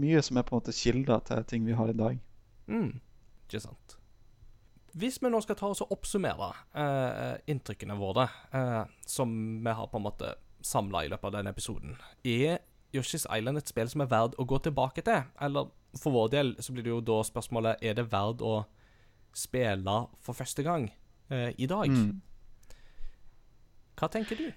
[0.00, 2.20] mye som er på en måte kilder til ting vi har i dag.
[2.68, 2.94] Mm,
[3.46, 3.96] ikke sant.
[4.92, 9.32] Hvis vi nå skal ta oss og oppsummere eh, inntrykkene våre, eh, som
[9.64, 11.96] vi har på en måte samla i løpet av denne episoden,
[12.28, 12.60] er
[12.94, 15.24] Yoshi's Island et spill som er verdt å gå tilbake til?
[15.40, 18.62] Eller for vår del så blir det jo da spørsmålet er det verdt å
[19.36, 20.90] spille for første gang
[21.30, 21.88] eh, i dag?
[21.88, 22.20] Mm.
[23.98, 24.48] Hva tenker du?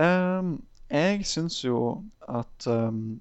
[0.00, 0.54] Um,
[0.90, 1.80] jeg syns jo
[2.28, 3.20] at um,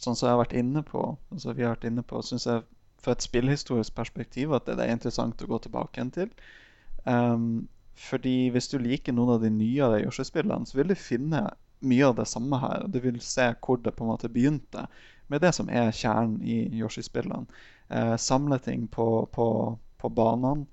[0.00, 2.62] Sånn som jeg har vært inne på, altså vi har vært inne på, syns jeg
[3.04, 6.30] fra et spillhistorisk perspektiv at det er interessant å gå tilbake igjen til.
[7.04, 7.66] Um,
[8.00, 11.42] fordi hvis du liker noen av de nyere Yoshi-spillene, så vil du finne
[11.80, 12.86] mye av det samme her.
[12.88, 14.86] Du vil se hvor det på en måte begynte,
[15.30, 17.46] med det som er kjernen i Yoshi-spillene.
[17.88, 19.46] Eh, samle ting på, på,
[19.98, 20.66] på banene.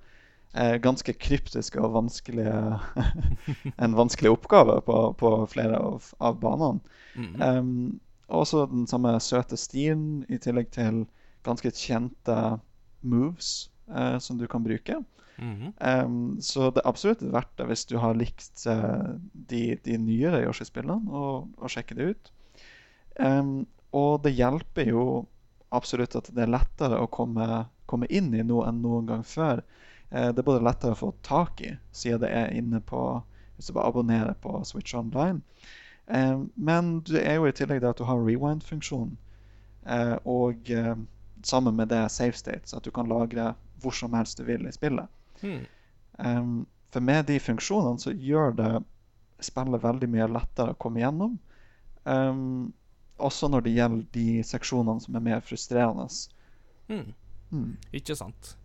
[0.53, 2.79] Eh, ganske kryptiske og vanskelige
[3.83, 6.99] En vanskelig oppgave på, på flere av, av banene.
[7.15, 7.41] Mhm.
[7.41, 11.05] Um, også den samme søte stilen, i tillegg til
[11.47, 12.57] ganske kjente
[13.07, 15.01] moves eh, som du kan bruke.
[15.37, 15.73] Mhm.
[15.77, 20.41] Um, så det er absolutt verdt det hvis du har likt uh, de, de nyere
[20.47, 22.31] Yoshi-spillene, og, og sjekke det ut.
[23.21, 25.03] Um, og det hjelper jo
[25.73, 29.61] absolutt at det er lettere å komme, komme inn i noe enn noen gang før.
[30.09, 33.21] Uh, det er både lettere å få tak i, siden det er inne på
[33.57, 35.41] Hvis du bare abonnerer på Switch Online.
[36.05, 39.17] Um, men det er jo i tillegg det at du har rewind-funksjonen.
[39.85, 40.69] uh, og
[41.43, 44.73] sammen med det save states, at du kan lagre hvor som helst du vil i
[44.75, 45.09] spillet.
[45.41, 45.65] Hmm.
[46.17, 46.55] Um,
[46.93, 48.71] for med de funksjonene så gjør det
[49.45, 51.37] spillet veldig mye lettere å komme gjennom.
[52.07, 52.73] Um,
[53.17, 56.07] også når det gjelder de seksjonene som er mer frustrerende.
[56.87, 57.11] Hmm.
[57.51, 57.75] Mm.
[57.95, 58.55] Ikke sant.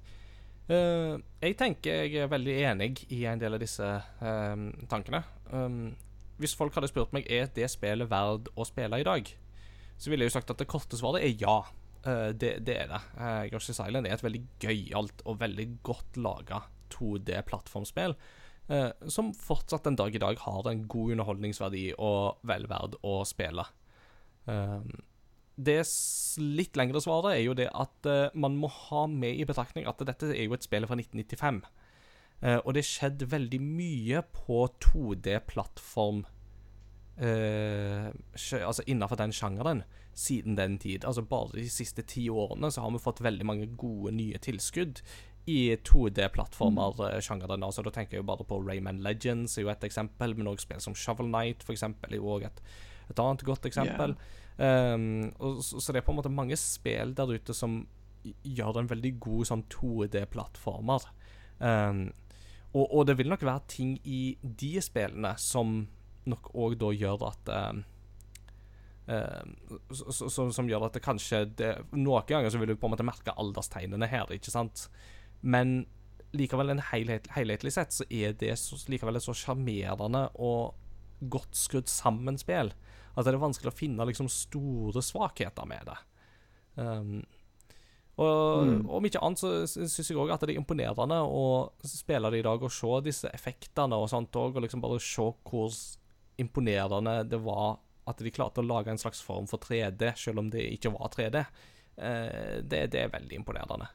[0.71, 3.89] Uh, jeg tenker jeg er veldig enig i en del av disse
[4.23, 5.23] um, tankene.
[5.53, 5.93] Um,
[6.41, 9.29] hvis folk hadde spurt meg er det spillet verd å spille i dag,
[9.99, 11.61] så ville jeg jo sagt at det korte svaret er ja.
[12.05, 13.03] Eh, det, det er det.
[13.17, 18.17] Uh, Yoshi's Island er et veldig gøyalt og veldig godt laga 2D-plattformspill.
[18.69, 23.23] eh, som fortsatt den dag i dag har en god underholdningsverdi og vel verd å
[23.29, 23.65] spille.
[25.53, 25.83] Det
[26.41, 30.01] litt lengre svaret er jo det at eh, man må ha med i betraktning at
[30.09, 31.61] dette er jo et spill fra 1995.
[32.43, 36.25] Eh, og det skjedde veldig mye på 2D-plattform
[37.17, 38.09] eh,
[38.63, 39.83] Altså innenfor den sjangeren
[40.15, 41.05] siden den tid.
[41.05, 45.03] Altså Bare de siste ti årene så har vi fått veldig mange gode nye tilskudd
[45.51, 47.65] i 2D-plattformer-sjangeren.
[47.67, 50.69] Altså, da tenker jeg jo bare på Rayman Legends, er jo et eksempel, men også
[50.69, 52.63] spill som Shovel Knight, for eksempel, er jo også et,
[53.11, 54.15] et annet godt eksempel.
[54.59, 57.81] Um, og, så, så det er på en måte mange spill der ute som
[58.23, 61.09] gjør en veldig god sånn 2D-plattformer.
[61.59, 62.05] Um,
[62.73, 65.83] og, og det vil nok være ting i de spillene som
[66.31, 67.81] nok òg da gjør at eh,
[69.09, 69.57] um,
[69.91, 72.87] så, så, så, Som gjør at det kanskje det, Noen ganger så vil du på
[72.87, 74.87] en måte merke alderstegnene her, ikke sant?
[75.43, 75.83] Men
[76.33, 80.79] likevel, en helhet, helhetlig sett, så er det så, likevel et så sjarmerende og
[81.33, 82.73] godt skrudd sammen spill
[83.13, 85.99] at det er vanskelig å finne liksom store svakheter med det.
[86.81, 87.17] Um,
[88.23, 88.89] og Mm.
[88.93, 92.45] om ikke annet så syns jeg òg at det er imponerende å spille det i
[92.47, 95.73] dag og se disse effektene og sånt òg, og liksom bare se hvor
[96.39, 100.51] imponerende det var at de klarte å lage en slags form for 3D, selv om
[100.51, 101.45] det ikke var 3D.
[101.97, 103.87] Eh, det, det er veldig imponerende.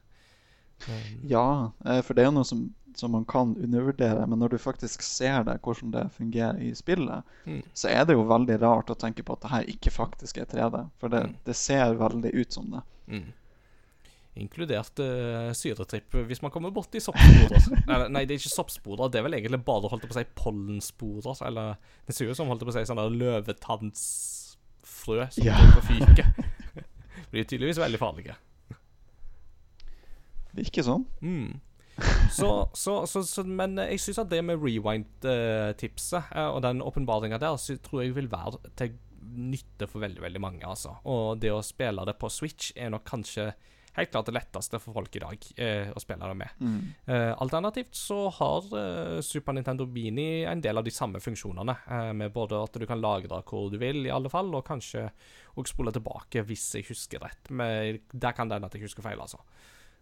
[0.88, 4.58] Um, Ja, eh, for det er noe som, som man kan undervurdere, men når du
[4.62, 7.62] faktisk ser det, hvordan det fungerer i spillet, Mm.
[7.74, 10.46] så er det jo veldig rart å tenke på at det her ikke faktisk er
[10.46, 10.84] 3D.
[10.98, 11.34] For det, Mm.
[11.44, 12.82] det ser veldig ut som det.
[13.08, 13.32] Mm.
[14.38, 17.62] Inkludert uh, syretripp hvis man kommer borti soppsporer.
[17.90, 20.26] Eller, nei, det er ikke soppsporer, det er vel egentlig bare holdt på å si
[20.38, 21.36] pollensporer.
[21.48, 21.66] Eller
[22.06, 25.56] det ser ut som holdt på å si sånne løvetannsfrø som Ja.
[25.76, 26.28] på fyket.
[27.32, 28.34] Blir tydeligvis veldig farlige.
[30.58, 31.04] Virker sånn.
[31.22, 31.52] Mm.
[32.30, 37.38] Så, så, så, så, men jeg syns at det med rewind-tipset uh, og den åpenbaringa
[37.42, 38.90] der, så tror jeg vil være til
[39.28, 40.64] nytte for veldig veldig mange.
[40.66, 40.96] altså.
[41.10, 43.50] Og det å spille det på Switch er nok kanskje
[43.98, 46.60] helt klart det letteste for folk i dag eh, å spille det med.
[46.62, 46.80] Mm.
[47.06, 52.12] Eh, alternativt så har eh, Super Nintendo Mini en del av de samme funksjonene, eh,
[52.16, 55.08] med både at du kan lagre hvor du vil, i alle fall, og kanskje
[55.58, 57.50] òg spole tilbake hvis jeg husker rett.
[57.50, 59.42] Men der kan det hende at jeg husker feil, altså.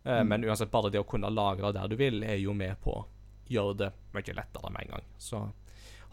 [0.07, 2.93] Eh, Men uansett, bare det å kunne lagre der du vil, er jo med på
[2.95, 3.07] å
[3.51, 5.07] gjøre det mye lettere med en gang.
[5.19, 5.45] Så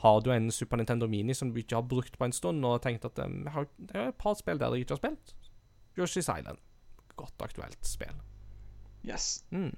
[0.04, 2.82] har du en Super Nintendo Mini som du ikke har brukt på en stund, og
[2.84, 5.36] tenkt at eh, jeg har, er et par spill der jeg ikke har spilt,
[5.98, 6.58] Yoshi's Island.
[7.20, 8.16] Godt aktuelt spill.
[9.04, 9.44] Yes.
[9.52, 9.74] Mm.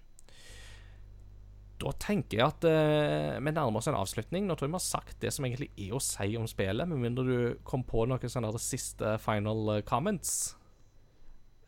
[1.82, 4.46] Da tenker jeg at eh, vi nærmer oss en avslutning.
[4.48, 7.02] Nå tror jeg vi har sagt det som egentlig er å si om spillet, med
[7.02, 10.56] mindre du kom på noen sånne der siste final eh, comments.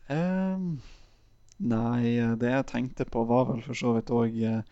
[0.08, 0.78] Um,
[1.60, 4.62] nei, eh, det jeg tenkte på, var vel for så vidt òg Jeg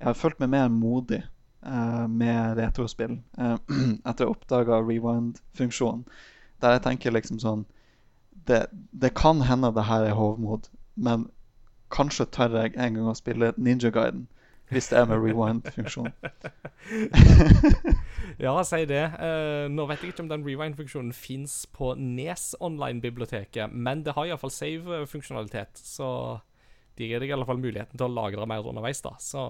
[0.00, 1.20] har følt meg mer modig
[1.66, 3.58] uh, med retrospill uh,
[4.08, 6.06] etter å oppdaga rewind-funksjonen.
[6.64, 7.66] Der jeg tenker liksom sånn
[8.48, 11.28] det, det kan hende det her er hovmod, men
[11.94, 14.26] kanskje tør jeg en gang å spille Ninja Guiden
[14.74, 16.10] hvis det er med rewind-funksjon.
[18.42, 19.04] Ja, si det.
[19.22, 24.28] Eh, nå vet jeg ikke om den rewind-funksjonen fins på Nes online-biblioteket, men det har
[24.28, 26.08] iallfall save-funksjonalitet, så
[26.98, 29.14] de gir deg i alle fall muligheten til å lagre mer underveis, da.
[29.22, 29.46] Så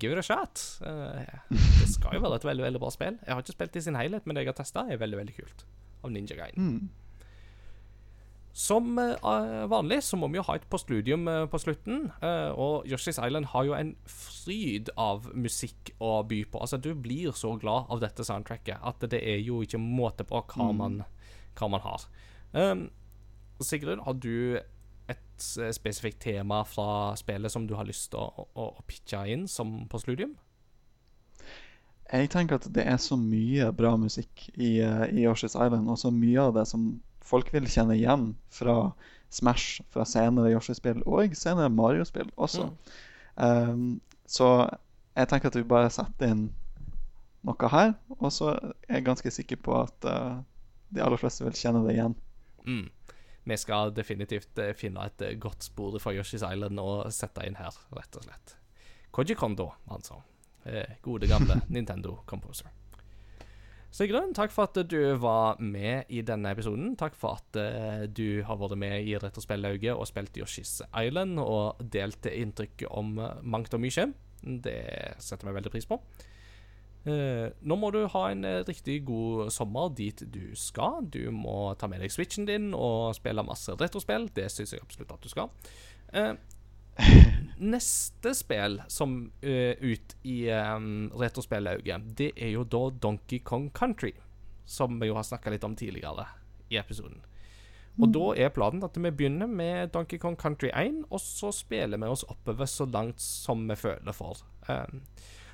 [0.00, 0.64] give it a shot.
[0.86, 3.20] Eh, det skal jo være et veldig veldig bra spill.
[3.22, 5.20] Jeg har ikke spilt det i sin helhet, men det jeg har testa, er veldig
[5.20, 5.66] veldig kult.
[6.02, 6.56] Av Ninja Guide.
[6.58, 6.88] Mm.
[8.52, 12.08] Som eh, vanlig så må vi jo ha et postludium eh, på slutten.
[12.18, 16.58] eh, og Yoshi's Island har jo en fryd av musikk å by på.
[16.58, 20.42] Altså, du blir så glad av dette soundtracket at det er jo ikke måte på
[20.50, 21.02] hva, man,
[21.58, 22.06] hva man har.
[22.52, 22.88] Um,
[23.62, 24.58] Sigrun, har du
[25.10, 29.46] et spesifikt tema fra spillet som du har lyst til å, å, å pitche inn
[29.50, 30.34] som postludium?
[32.10, 36.10] Jeg tenker at det er så mye bra musikk i, i Yoshi's Island, og så
[36.10, 36.88] mye av det som
[37.30, 38.92] folk vil kjenne igjen fra
[39.30, 42.66] Smash, fra senere Yoshi-spill, og senere Mario-spill også.
[43.38, 44.48] Um, så
[45.14, 46.48] jeg tenker at vi bare setter inn
[47.46, 50.40] noe her, og så er jeg ganske sikker på at uh,
[50.90, 52.16] de aller fleste vil kjenne det igjen.
[52.66, 52.88] Mm.
[53.50, 57.56] Vi skal definitivt eh, finne et eh, godt spor fra Yoshi's Island og sette inn
[57.58, 58.56] her, rett og slett.
[59.10, 60.20] Koji Kondo, altså.
[60.68, 62.68] Eh, gode, gamle Nintendo Composer.
[63.90, 66.92] Sigrun, takk for at du var med i denne episoden.
[66.98, 71.80] Takk for at eh, du har vært med i Retrospellauget og spilt Yoshi's Island og
[71.90, 74.06] delt inntrykk om eh, mangt og mye.
[74.46, 74.76] Det
[75.18, 75.98] setter vi veldig pris på.
[77.10, 81.02] Eh, nå må du ha en riktig god sommer dit du skal.
[81.10, 84.30] Du må ta med deg switchen din og spille masse retrospill.
[84.38, 85.50] Det syns jeg absolutt at du skal.
[87.60, 94.14] Neste spill som uh, ut i um, retrospillauget, det er jo da Donkey Kong Country.
[94.64, 96.28] Som vi jo har snakka litt om tidligere
[96.70, 97.20] i episoden.
[98.00, 102.00] Og da er planen at vi begynner med Donkey Kong Country 1, og så spiller
[102.00, 104.40] vi oss oppover så langt som vi føler for.
[104.68, 105.02] Um,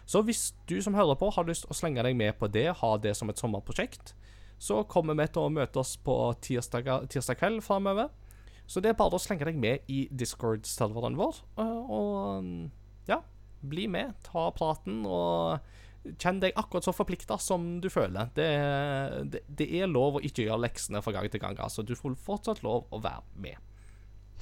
[0.07, 2.68] så hvis du som hører på har lyst til å slenge deg med på det,
[2.78, 4.14] ha det som et sommerprosjekt,
[4.62, 8.12] så kommer vi til å møte oss på tirsdag, tirsdag kveld framover.
[8.66, 13.20] Så det er bare å slenge deg med i Discord-serveren vår, og, og ja,
[13.62, 14.16] bli med.
[14.26, 15.62] Ta praten og
[16.22, 18.30] kjenn deg akkurat så forplikta som du føler.
[18.34, 18.48] Det,
[19.32, 21.58] det, det er lov å ikke gjøre leksene fra gang til gang.
[21.62, 23.56] Altså, du får fortsatt lov å være med.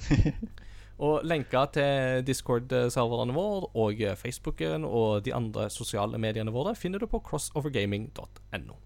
[1.05, 7.07] Og lenker til Discord-serverne våre og Facebooken og de andre sosiale mediene våre finner du
[7.11, 8.77] på crossovergaming.no.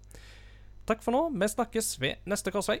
[0.90, 1.20] Takk for nå.
[1.38, 2.80] Vi snakkes ved neste korsvei.